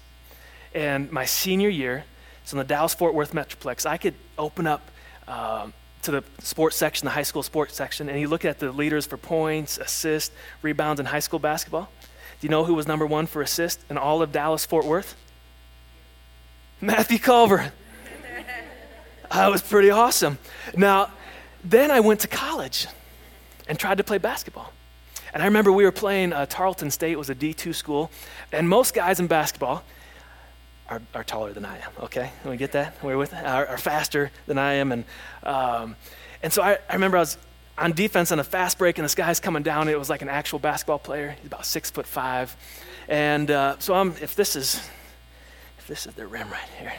And 0.74 1.10
my 1.10 1.24
senior 1.24 1.68
year, 1.68 2.04
so 2.44 2.54
in 2.54 2.58
the 2.58 2.64
Dallas 2.64 2.92
Fort 2.94 3.14
Worth 3.14 3.32
Metroplex, 3.32 3.86
I 3.86 3.96
could 3.96 4.14
open 4.38 4.66
up 4.66 4.90
um, 5.28 5.72
to 6.02 6.10
the 6.10 6.24
sports 6.38 6.76
section, 6.76 7.04
the 7.04 7.10
high 7.10 7.22
school 7.22 7.42
sports 7.42 7.74
section, 7.74 8.08
and 8.08 8.20
you 8.20 8.28
look 8.28 8.44
at 8.44 8.58
the 8.58 8.72
leaders 8.72 9.06
for 9.06 9.16
points, 9.16 9.78
assists, 9.78 10.34
rebounds 10.62 11.00
in 11.00 11.06
high 11.06 11.20
school 11.20 11.38
basketball. 11.38 11.90
Do 12.40 12.46
you 12.46 12.48
know 12.48 12.64
who 12.64 12.74
was 12.74 12.86
number 12.86 13.06
one 13.06 13.26
for 13.26 13.42
assists 13.42 13.84
in 13.90 13.98
all 13.98 14.22
of 14.22 14.32
Dallas 14.32 14.64
Fort 14.64 14.86
Worth? 14.86 15.14
Matthew 16.80 17.18
Culver. 17.18 17.72
that 19.30 19.50
was 19.50 19.60
pretty 19.60 19.90
awesome. 19.90 20.38
Now, 20.74 21.10
then 21.62 21.90
I 21.90 22.00
went 22.00 22.20
to 22.20 22.28
college 22.28 22.86
and 23.68 23.78
tried 23.78 23.98
to 23.98 24.04
play 24.04 24.16
basketball. 24.16 24.72
And 25.34 25.42
I 25.42 25.46
remember 25.46 25.70
we 25.70 25.84
were 25.84 25.92
playing 25.92 26.32
uh, 26.32 26.46
Tarleton 26.46 26.90
State, 26.90 27.16
was 27.16 27.30
a 27.30 27.34
D2 27.34 27.74
school, 27.74 28.10
and 28.52 28.68
most 28.68 28.94
guys 28.94 29.20
in 29.20 29.26
basketball 29.26 29.84
are, 30.90 31.00
are 31.14 31.24
taller 31.24 31.52
than 31.52 31.64
I 31.64 31.76
am, 31.76 31.92
okay? 32.00 32.32
We 32.44 32.56
get 32.56 32.72
that? 32.72 33.02
We're 33.02 33.16
with 33.16 33.32
are, 33.32 33.66
are 33.66 33.78
faster 33.78 34.30
than 34.46 34.58
I 34.58 34.74
am. 34.74 34.90
And, 34.92 35.04
um, 35.44 35.96
and 36.42 36.52
so 36.52 36.62
I, 36.62 36.78
I 36.88 36.94
remember 36.94 37.16
I 37.16 37.20
was 37.20 37.38
on 37.78 37.92
defense 37.92 38.32
on 38.32 38.40
a 38.40 38.44
fast 38.44 38.76
break, 38.76 38.98
and 38.98 39.04
this 39.04 39.14
guy's 39.14 39.40
coming 39.40 39.62
down. 39.62 39.88
It 39.88 39.98
was 39.98 40.10
like 40.10 40.20
an 40.20 40.28
actual 40.28 40.58
basketball 40.58 40.98
player. 40.98 41.36
He's 41.38 41.46
about 41.46 41.64
six 41.64 41.90
foot 41.90 42.06
five. 42.06 42.54
And 43.08 43.50
uh, 43.50 43.76
so 43.78 43.94
I'm, 43.94 44.10
if 44.20 44.34
this 44.34 44.56
is, 44.56 44.76
if 45.78 45.86
this 45.86 46.06
is 46.06 46.14
the 46.14 46.26
rim 46.26 46.50
right 46.50 46.68
here, 46.78 46.92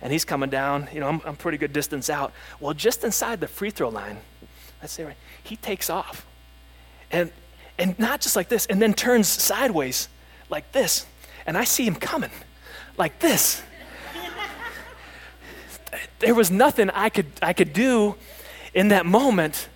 and 0.00 0.12
he's 0.12 0.24
coming 0.24 0.50
down, 0.50 0.88
you 0.92 1.00
know, 1.00 1.08
I'm, 1.08 1.20
I'm 1.24 1.36
pretty 1.36 1.58
good 1.58 1.72
distance 1.72 2.08
out. 2.08 2.32
Well, 2.60 2.72
just 2.72 3.04
inside 3.04 3.40
the 3.40 3.48
free 3.48 3.70
throw 3.70 3.88
line, 3.88 4.18
let's 4.80 4.92
say 4.92 5.04
right, 5.04 5.16
he 5.42 5.56
takes 5.56 5.90
off. 5.90 6.24
And 7.10 7.32
and 7.76 7.98
not 7.98 8.20
just 8.20 8.36
like 8.36 8.48
this, 8.48 8.66
and 8.66 8.80
then 8.80 8.94
turns 8.94 9.26
sideways 9.26 10.08
like 10.48 10.70
this. 10.70 11.06
And 11.44 11.58
I 11.58 11.64
see 11.64 11.84
him 11.84 11.96
coming 11.96 12.30
like 12.96 13.18
this. 13.18 13.62
there 16.20 16.34
was 16.34 16.50
nothing 16.50 16.90
I 16.90 17.08
could, 17.08 17.26
I 17.42 17.52
could 17.52 17.72
do 17.72 18.16
in 18.72 18.88
that 18.88 19.06
moment 19.06 19.68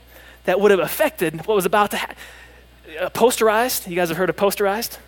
that 0.44 0.60
would 0.60 0.70
have 0.70 0.80
affected 0.80 1.46
what 1.46 1.54
was 1.54 1.66
about 1.66 1.90
to 1.92 1.96
happen. 1.98 2.16
Uh, 3.00 3.10
posterized, 3.10 3.88
you 3.88 3.94
guys 3.94 4.08
have 4.08 4.16
heard 4.16 4.30
of 4.30 4.36
posterized? 4.36 4.98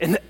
In, 0.00 0.12
the, 0.12 0.22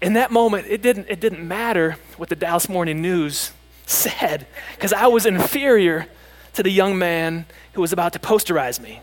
in 0.00 0.14
that 0.14 0.30
moment, 0.30 0.66
it 0.68 0.80
didn't, 0.80 1.06
it 1.08 1.20
didn't 1.20 1.46
matter 1.46 1.96
what 2.16 2.28
the 2.28 2.36
Dallas 2.36 2.68
Morning 2.68 3.02
News 3.02 3.52
said 3.86 4.46
because 4.74 4.92
I 4.92 5.06
was 5.06 5.26
inferior 5.26 6.06
to 6.54 6.62
the 6.62 6.70
young 6.70 6.98
man 6.98 7.46
who 7.74 7.80
was 7.80 7.92
about 7.92 8.12
to 8.14 8.18
posterize 8.18 8.80
me. 8.80 9.00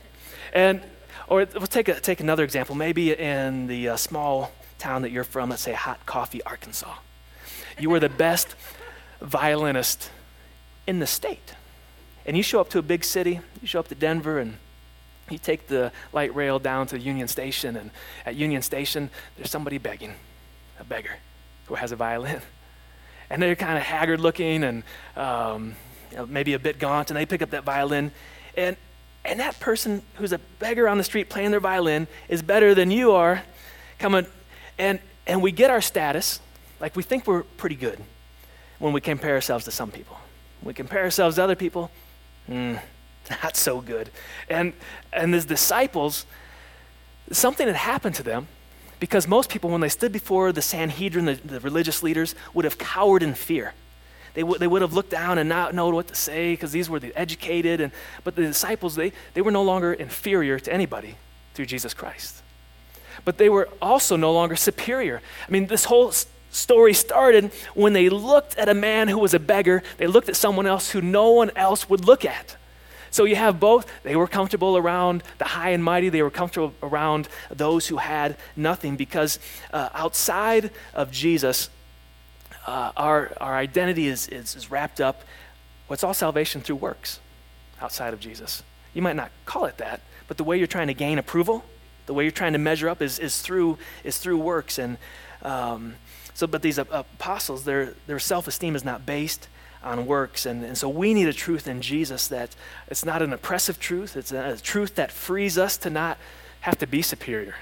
And, 0.52 0.82
or 1.28 1.48
we'll 1.54 1.68
take, 1.68 1.88
a, 1.88 2.00
take 2.00 2.20
another 2.20 2.44
example, 2.44 2.76
maybe 2.76 3.14
in 3.14 3.68
the 3.68 3.90
uh, 3.90 3.98
small 3.98 4.52
town 4.80 5.04
that 5.04 5.12
you're 5.12 5.24
from, 5.24 5.50
let's 5.50 5.62
say 5.62 5.74
Hot 5.74 6.06
Coffee, 6.06 6.42
Arkansas. 6.44 6.96
You 7.80 7.89
were 7.89 8.00
the 8.00 8.10
best 8.10 8.56
violinist 9.22 10.12
in 10.88 11.00
the 11.00 11.08
state. 11.08 11.56
And 12.26 12.36
you 12.36 12.44
show 12.44 12.60
up 12.60 12.70
to 12.70 12.80
a 12.80 12.82
big 12.82 13.04
city, 13.04 13.39
you 13.62 13.68
show 13.68 13.80
up 13.80 13.88
to 13.88 13.96
Denver, 13.96 14.39
and 14.39 14.58
you 15.30 15.38
take 15.38 15.68
the 15.68 15.92
light 16.12 16.36
rail 16.36 16.60
down 16.60 16.88
to 16.88 17.00
Union 17.00 17.28
Station, 17.28 17.76
and 17.76 17.92
at 18.26 18.36
Union 18.36 18.62
Station, 18.62 19.10
there's 19.38 19.50
somebody 19.50 19.78
begging, 19.78 20.13
a 20.80 20.84
beggar 20.84 21.18
who 21.68 21.76
has 21.76 21.92
a 21.92 21.96
violin. 21.96 22.42
And 23.32 23.44
they're 23.44 23.56
kind 23.56 23.78
of 23.78 23.84
haggard 23.84 24.20
looking 24.20 24.63
and 24.63 24.82
um, 25.15 25.76
you 26.10 26.18
know, 26.18 26.26
maybe 26.26 26.54
a 26.54 26.60
bit 26.60 26.80
gaunt, 26.80 27.12
and 27.12 27.18
they 27.18 27.28
pick 27.28 27.44
up 27.44 27.52
that 27.52 27.63
violin. 27.63 28.12
And, 28.58 28.76
and 29.24 29.39
that 29.39 29.60
person 29.60 30.02
who's 30.15 30.34
a 30.34 30.39
beggar 30.58 30.89
on 30.89 30.98
the 30.98 31.04
street 31.04 31.30
playing 31.30 31.52
their 31.52 31.60
violin 31.60 32.08
is 32.28 32.42
better 32.42 32.74
than 32.74 32.89
you 32.89 33.12
are 33.12 33.44
coming. 34.00 34.26
And, 34.80 35.00
and 35.28 35.44
we 35.44 35.52
get 35.52 35.70
our 35.70 35.80
status, 35.80 36.39
like 36.80 36.96
we 36.96 37.04
think 37.04 37.28
we're 37.28 37.44
pretty 37.44 37.76
good 37.76 38.00
when 38.80 38.94
we 38.94 39.02
compare 39.02 39.36
ourselves 39.36 39.65
to 39.65 39.72
some 39.72 39.92
people. 39.92 40.18
When 40.62 40.70
we 40.70 40.74
compare 40.74 41.04
ourselves 41.04 41.36
to 41.36 41.44
other 41.44 41.56
people, 41.56 41.92
mm, 42.50 42.80
not 43.44 43.56
so 43.56 43.82
good. 43.82 44.10
And, 44.50 44.74
and 45.13 45.34
as 45.36 45.46
disciples, 45.46 46.26
something 47.32 47.68
had 47.68 47.76
happened 47.76 48.15
to 48.15 48.24
them 48.24 48.48
because 49.00 49.28
most 49.28 49.50
people, 49.50 49.70
when 49.70 49.82
they 49.82 49.89
stood 49.89 50.12
before 50.12 50.52
the 50.52 50.62
Sanhedrin, 50.62 51.26
the, 51.26 51.36
the 51.36 51.60
religious 51.60 52.04
leaders, 52.04 52.36
would 52.54 52.65
have 52.65 52.78
cowered 52.78 53.24
in 53.24 53.34
fear. 53.34 53.74
They, 54.34 54.42
w- 54.42 54.60
they 54.60 54.68
would 54.68 54.82
have 54.82 54.94
looked 54.94 55.10
down 55.10 55.38
and 55.38 55.48
not 55.48 55.74
known 55.74 55.96
what 55.96 56.08
to 56.10 56.15
say 56.15 56.54
because 56.54 56.72
these 56.72 56.89
were 56.89 57.00
the 57.00 57.15
educated. 57.15 57.82
And, 57.82 57.92
but 58.24 58.36
the 58.36 58.44
disciples, 58.44 58.96
they, 58.96 59.13
they 59.34 59.42
were 59.42 59.52
no 59.52 59.63
longer 59.63 59.94
inferior 59.94 60.60
to 60.60 60.74
anybody 60.74 61.15
through 61.54 61.65
Jesus 61.65 61.94
Christ. 61.94 62.42
But 63.26 63.38
they 63.38 63.50
were 63.50 63.70
also 63.82 64.15
no 64.15 64.32
longer 64.32 64.56
superior. 64.56 65.22
I 65.48 65.52
mean, 65.52 65.68
this 65.68 65.86
whole 65.86 66.12
story 66.50 66.94
started 66.94 67.52
when 67.74 67.94
they 67.94 68.10
looked 68.10 68.58
at 68.58 68.70
a 68.70 68.74
man 68.74 69.08
who 69.08 69.20
was 69.20 69.34
a 69.34 69.40
beggar, 69.40 69.84
they 69.98 70.08
looked 70.08 70.30
at 70.30 70.36
someone 70.36 70.66
else 70.66 70.92
who 70.92 71.02
no 71.02 71.32
one 71.32 71.52
else 71.56 71.90
would 71.90 72.06
look 72.06 72.26
at. 72.26 72.56
So 73.12 73.24
you 73.24 73.36
have 73.36 73.60
both. 73.60 73.92
They 74.04 74.16
were 74.16 74.28
comfortable 74.28 74.78
around 74.78 75.24
the 75.38 75.46
high 75.46 75.70
and 75.70 75.84
mighty, 75.84 76.10
they 76.10 76.22
were 76.22 76.30
comfortable 76.30 76.74
around 76.82 77.28
those 77.50 77.88
who 77.88 77.98
had 77.98 78.38
nothing 78.56 78.96
because 78.96 79.40
uh, 79.74 79.90
outside 79.94 80.72
of 80.94 81.12
Jesus, 81.12 81.70
uh, 82.68 82.92
our, 82.96 83.32
our 83.42 83.56
identity 83.56 84.08
is, 84.08 84.28
is, 84.28 84.56
is 84.56 84.70
wrapped 84.70 85.02
up. 85.02 85.24
What's 85.88 86.04
all 86.04 86.14
salvation 86.14 86.62
through 86.62 86.76
works 86.76 87.20
outside 87.82 88.14
of 88.14 88.20
Jesus? 88.20 88.62
You 88.94 89.02
might 89.02 89.16
not 89.16 89.32
call 89.46 89.66
it 89.66 89.78
that, 89.78 90.02
but 90.28 90.38
the 90.38 90.44
way 90.44 90.58
you're 90.58 90.68
trying 90.68 90.88
to 90.88 90.94
gain 90.94 91.18
approval, 91.18 91.64
the 92.06 92.14
way 92.14 92.24
you're 92.24 92.32
trying 92.32 92.54
to 92.54 92.60
measure 92.60 92.90
up 92.90 93.02
is, 93.02 93.18
is, 93.18 93.42
through, 93.42 93.78
is 94.04 94.20
through 94.20 94.38
works. 94.38 94.78
And 94.78 94.98
um, 95.42 95.96
so, 96.39 96.47
but 96.47 96.62
these 96.62 96.78
apostles, 96.78 97.65
their, 97.65 97.95
their 98.08 98.17
self 98.17 98.47
esteem 98.47 98.73
is 98.73 98.86
not 98.86 99.06
based 99.06 99.49
on 99.84 100.06
works. 100.06 100.45
And, 100.45 100.63
and 100.63 100.78
so 100.78 100.88
we 100.88 101.13
need 101.13 101.28
a 101.28 101.34
truth 101.34 101.67
in 101.67 101.82
Jesus 101.82 102.30
that 102.30 102.56
it's 102.88 103.04
not 103.04 103.21
an 103.21 103.34
oppressive 103.34 103.78
truth, 103.78 104.15
it's 104.15 104.32
a, 104.32 104.52
a 104.52 104.56
truth 104.56 104.95
that 104.95 105.12
frees 105.12 105.58
us 105.58 105.75
to 105.80 105.89
not 105.89 106.17
have 106.62 106.78
to 106.78 106.88
be 106.88 107.02
superior. 107.02 107.56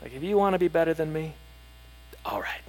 Like, 0.00 0.14
if 0.14 0.22
you 0.22 0.36
want 0.36 0.52
to 0.52 0.60
be 0.60 0.68
better 0.68 0.94
than 0.94 1.12
me, 1.12 1.32
all 2.24 2.40
right, 2.40 2.60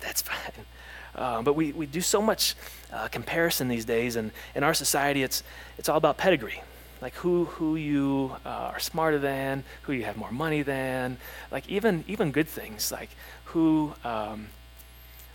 that's 0.00 0.20
fine. 0.30 0.66
Uh, 1.14 1.40
but 1.40 1.54
we, 1.54 1.72
we 1.72 1.86
do 1.86 2.02
so 2.02 2.20
much 2.20 2.54
uh, 2.92 3.08
comparison 3.08 3.68
these 3.68 3.86
days, 3.86 4.16
and 4.16 4.30
in 4.54 4.62
our 4.62 4.74
society, 4.74 5.22
it's, 5.22 5.42
it's 5.78 5.88
all 5.88 5.96
about 5.96 6.18
pedigree. 6.18 6.62
Like 7.00 7.14
who, 7.14 7.46
who 7.46 7.76
you 7.76 8.36
uh, 8.44 8.72
are 8.74 8.80
smarter 8.80 9.18
than, 9.18 9.64
who 9.84 9.94
you 9.94 10.04
have 10.04 10.18
more 10.18 10.30
money 10.30 10.60
than, 10.60 11.16
like 11.50 11.66
even, 11.70 12.04
even 12.06 12.32
good 12.32 12.48
things, 12.48 12.92
like 12.92 13.08
who, 13.46 13.94
um, 14.04 14.48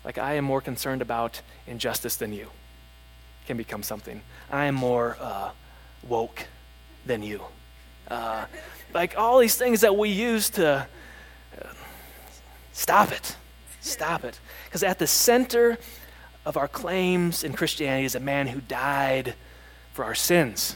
like 0.05 0.19
I 0.19 0.35
am 0.35 0.45
more 0.45 0.61
concerned 0.61 1.01
about 1.01 1.41
injustice 1.65 2.15
than 2.15 2.31
you 2.31 2.47
can 3.47 3.57
become 3.57 3.83
something. 3.83 4.21
I 4.51 4.65
am 4.65 4.75
more 4.75 5.17
uh, 5.19 5.49
woke 6.07 6.47
than 7.05 7.23
you. 7.23 7.41
Uh, 8.07 8.45
like 8.93 9.17
all 9.17 9.39
these 9.39 9.57
things 9.57 9.81
that 9.81 9.97
we 9.97 10.09
use 10.09 10.49
to 10.51 10.87
uh, 11.59 11.67
stop 12.71 13.11
it. 13.11 13.35
Stop 13.81 14.23
it. 14.23 14.39
Because 14.65 14.83
at 14.83 14.99
the 14.99 15.07
center 15.07 15.77
of 16.45 16.55
our 16.55 16.67
claims 16.67 17.43
in 17.43 17.53
Christianity 17.53 18.05
is 18.05 18.15
a 18.15 18.19
man 18.19 18.47
who 18.47 18.61
died 18.61 19.33
for 19.93 20.05
our 20.05 20.15
sins. 20.15 20.75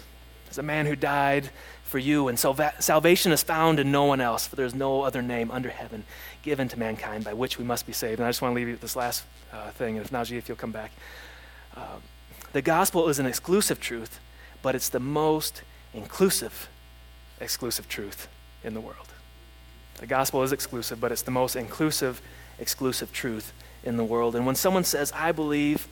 Is 0.49 0.57
a 0.57 0.63
man 0.63 0.87
who 0.87 0.95
died 0.95 1.51
for 1.89 1.99
you. 1.99 2.27
And 2.27 2.39
salvation 2.39 3.31
is 3.31 3.43
found 3.43 3.79
in 3.79 3.91
no 3.91 4.05
one 4.05 4.21
else, 4.21 4.47
for 4.47 4.55
there 4.55 4.65
is 4.65 4.75
no 4.75 5.01
other 5.01 5.21
name 5.21 5.51
under 5.51 5.69
heaven 5.69 6.05
given 6.41 6.69
to 6.69 6.79
mankind 6.79 7.25
by 7.25 7.33
which 7.33 7.57
we 7.57 7.65
must 7.65 7.85
be 7.85 7.93
saved. 7.93 8.19
And 8.19 8.27
I 8.27 8.29
just 8.29 8.41
want 8.41 8.53
to 8.53 8.55
leave 8.55 8.67
you 8.67 8.73
with 8.73 8.81
this 8.81 8.95
last 8.95 9.25
uh, 9.51 9.71
thing. 9.71 9.97
And 9.97 10.05
if 10.05 10.11
Najee, 10.11 10.37
if 10.37 10.47
you'll 10.47 10.57
come 10.57 10.71
back. 10.71 10.91
Um, 11.75 12.01
the 12.53 12.61
gospel 12.61 13.09
is 13.09 13.19
an 13.19 13.25
exclusive 13.25 13.79
truth, 13.79 14.19
but 14.61 14.75
it's 14.75 14.89
the 14.89 14.99
most 14.99 15.63
inclusive, 15.93 16.69
exclusive 17.39 17.89
truth 17.89 18.27
in 18.63 18.73
the 18.73 18.81
world. 18.81 19.07
The 19.99 20.07
gospel 20.07 20.43
is 20.43 20.51
exclusive, 20.51 21.01
but 21.01 21.11
it's 21.11 21.21
the 21.23 21.31
most 21.31 21.55
inclusive, 21.55 22.21
exclusive 22.57 23.11
truth 23.11 23.51
in 23.83 23.97
the 23.97 24.03
world. 24.03 24.35
And 24.35 24.45
when 24.45 24.55
someone 24.55 24.83
says, 24.83 25.11
I 25.13 25.31
believe 25.31 25.87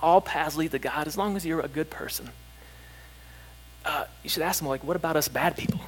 all 0.00 0.20
paths 0.20 0.56
lead 0.56 0.70
to 0.72 0.78
God 0.78 1.06
as 1.06 1.16
long 1.16 1.36
as 1.36 1.44
you're 1.44 1.60
a 1.60 1.68
good 1.68 1.90
person, 1.90 2.30
uh, 3.84 4.04
you 4.22 4.30
should 4.30 4.42
ask 4.42 4.60
them, 4.60 4.68
like, 4.68 4.84
what 4.84 4.96
about 4.96 5.16
us 5.16 5.28
bad 5.28 5.56
people? 5.56 5.80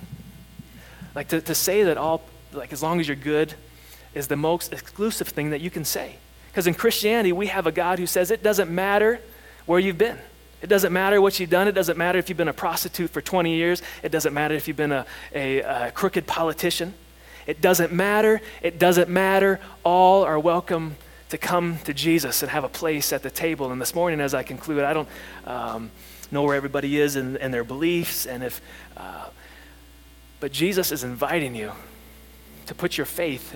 Like, 1.15 1.29
to, 1.29 1.41
to 1.41 1.55
say 1.55 1.85
that 1.85 1.97
all, 1.97 2.23
like, 2.53 2.73
as 2.73 2.83
long 2.83 3.01
as 3.01 3.09
you're 3.09 3.17
good 3.17 3.55
is 4.15 4.29
the 4.29 4.37
most 4.37 4.73
exclusive 4.73 5.29
thing 5.29 5.51
that 5.51 5.61
you 5.61 5.71
can 5.71 5.85
say. 5.85 6.17
Because 6.49 6.67
in 6.67 6.75
Christianity, 6.75 7.33
we 7.33 7.49
have 7.49 7.67
a 7.67 7.73
God 7.73 7.99
who 7.99 8.07
says 8.07 8.31
it 8.31 8.43
doesn't 8.43 8.71
matter 8.71 9.21
where 9.67 9.79
you've 9.79 9.99
been. 9.99 10.19
It 10.63 10.69
doesn't 10.69 10.93
matter 10.93 11.21
what 11.21 11.39
you've 11.39 11.51
done. 11.51 11.69
It 11.69 11.73
doesn't 11.73 11.99
matter 11.99 12.19
if 12.19 12.29
you've 12.29 12.39
been 12.39 12.49
a 12.49 12.55
prostitute 12.55 13.11
for 13.11 13.21
20 13.21 13.55
years. 13.55 13.83
It 14.03 14.11
doesn't 14.11 14.33
matter 14.33 14.55
if 14.55 14.67
you've 14.67 14.77
been 14.77 14.93
a, 14.93 15.05
a, 15.35 15.61
a 15.61 15.91
crooked 15.93 16.27
politician. 16.27 16.95
It 17.47 17.61
doesn't 17.61 17.93
matter. 17.93 18.41
It 18.63 18.79
doesn't 18.79 19.11
matter. 19.11 19.61
All 19.85 20.25
are 20.25 20.39
welcome 20.39 20.97
to 21.29 21.39
come 21.39 21.79
to 21.85 21.93
Jesus 21.93 22.43
and 22.43 22.51
have 22.51 22.65
a 22.65 22.69
place 22.69 23.13
at 23.13 23.23
the 23.23 23.31
table. 23.31 23.71
And 23.71 23.81
this 23.81 23.95
morning, 23.95 24.21
as 24.21 24.33
I 24.33 24.43
conclude, 24.43 24.83
I 24.83 24.93
don't 24.95 25.09
um, 25.45 25.91
know 26.33 26.43
where 26.43 26.55
everybody 26.55 27.01
is 27.01 27.17
and, 27.17 27.37
in 27.37 27.51
their 27.51 27.65
beliefs, 27.65 28.27
and 28.27 28.43
if, 28.43 28.61
uh, 28.97 29.27
but 30.41 30.53
Jesus 30.53 30.93
is 30.93 31.05
inviting 31.05 31.55
you 31.55 31.73
to 32.67 32.75
put 32.75 32.97
your 32.97 33.07
faith 33.07 33.53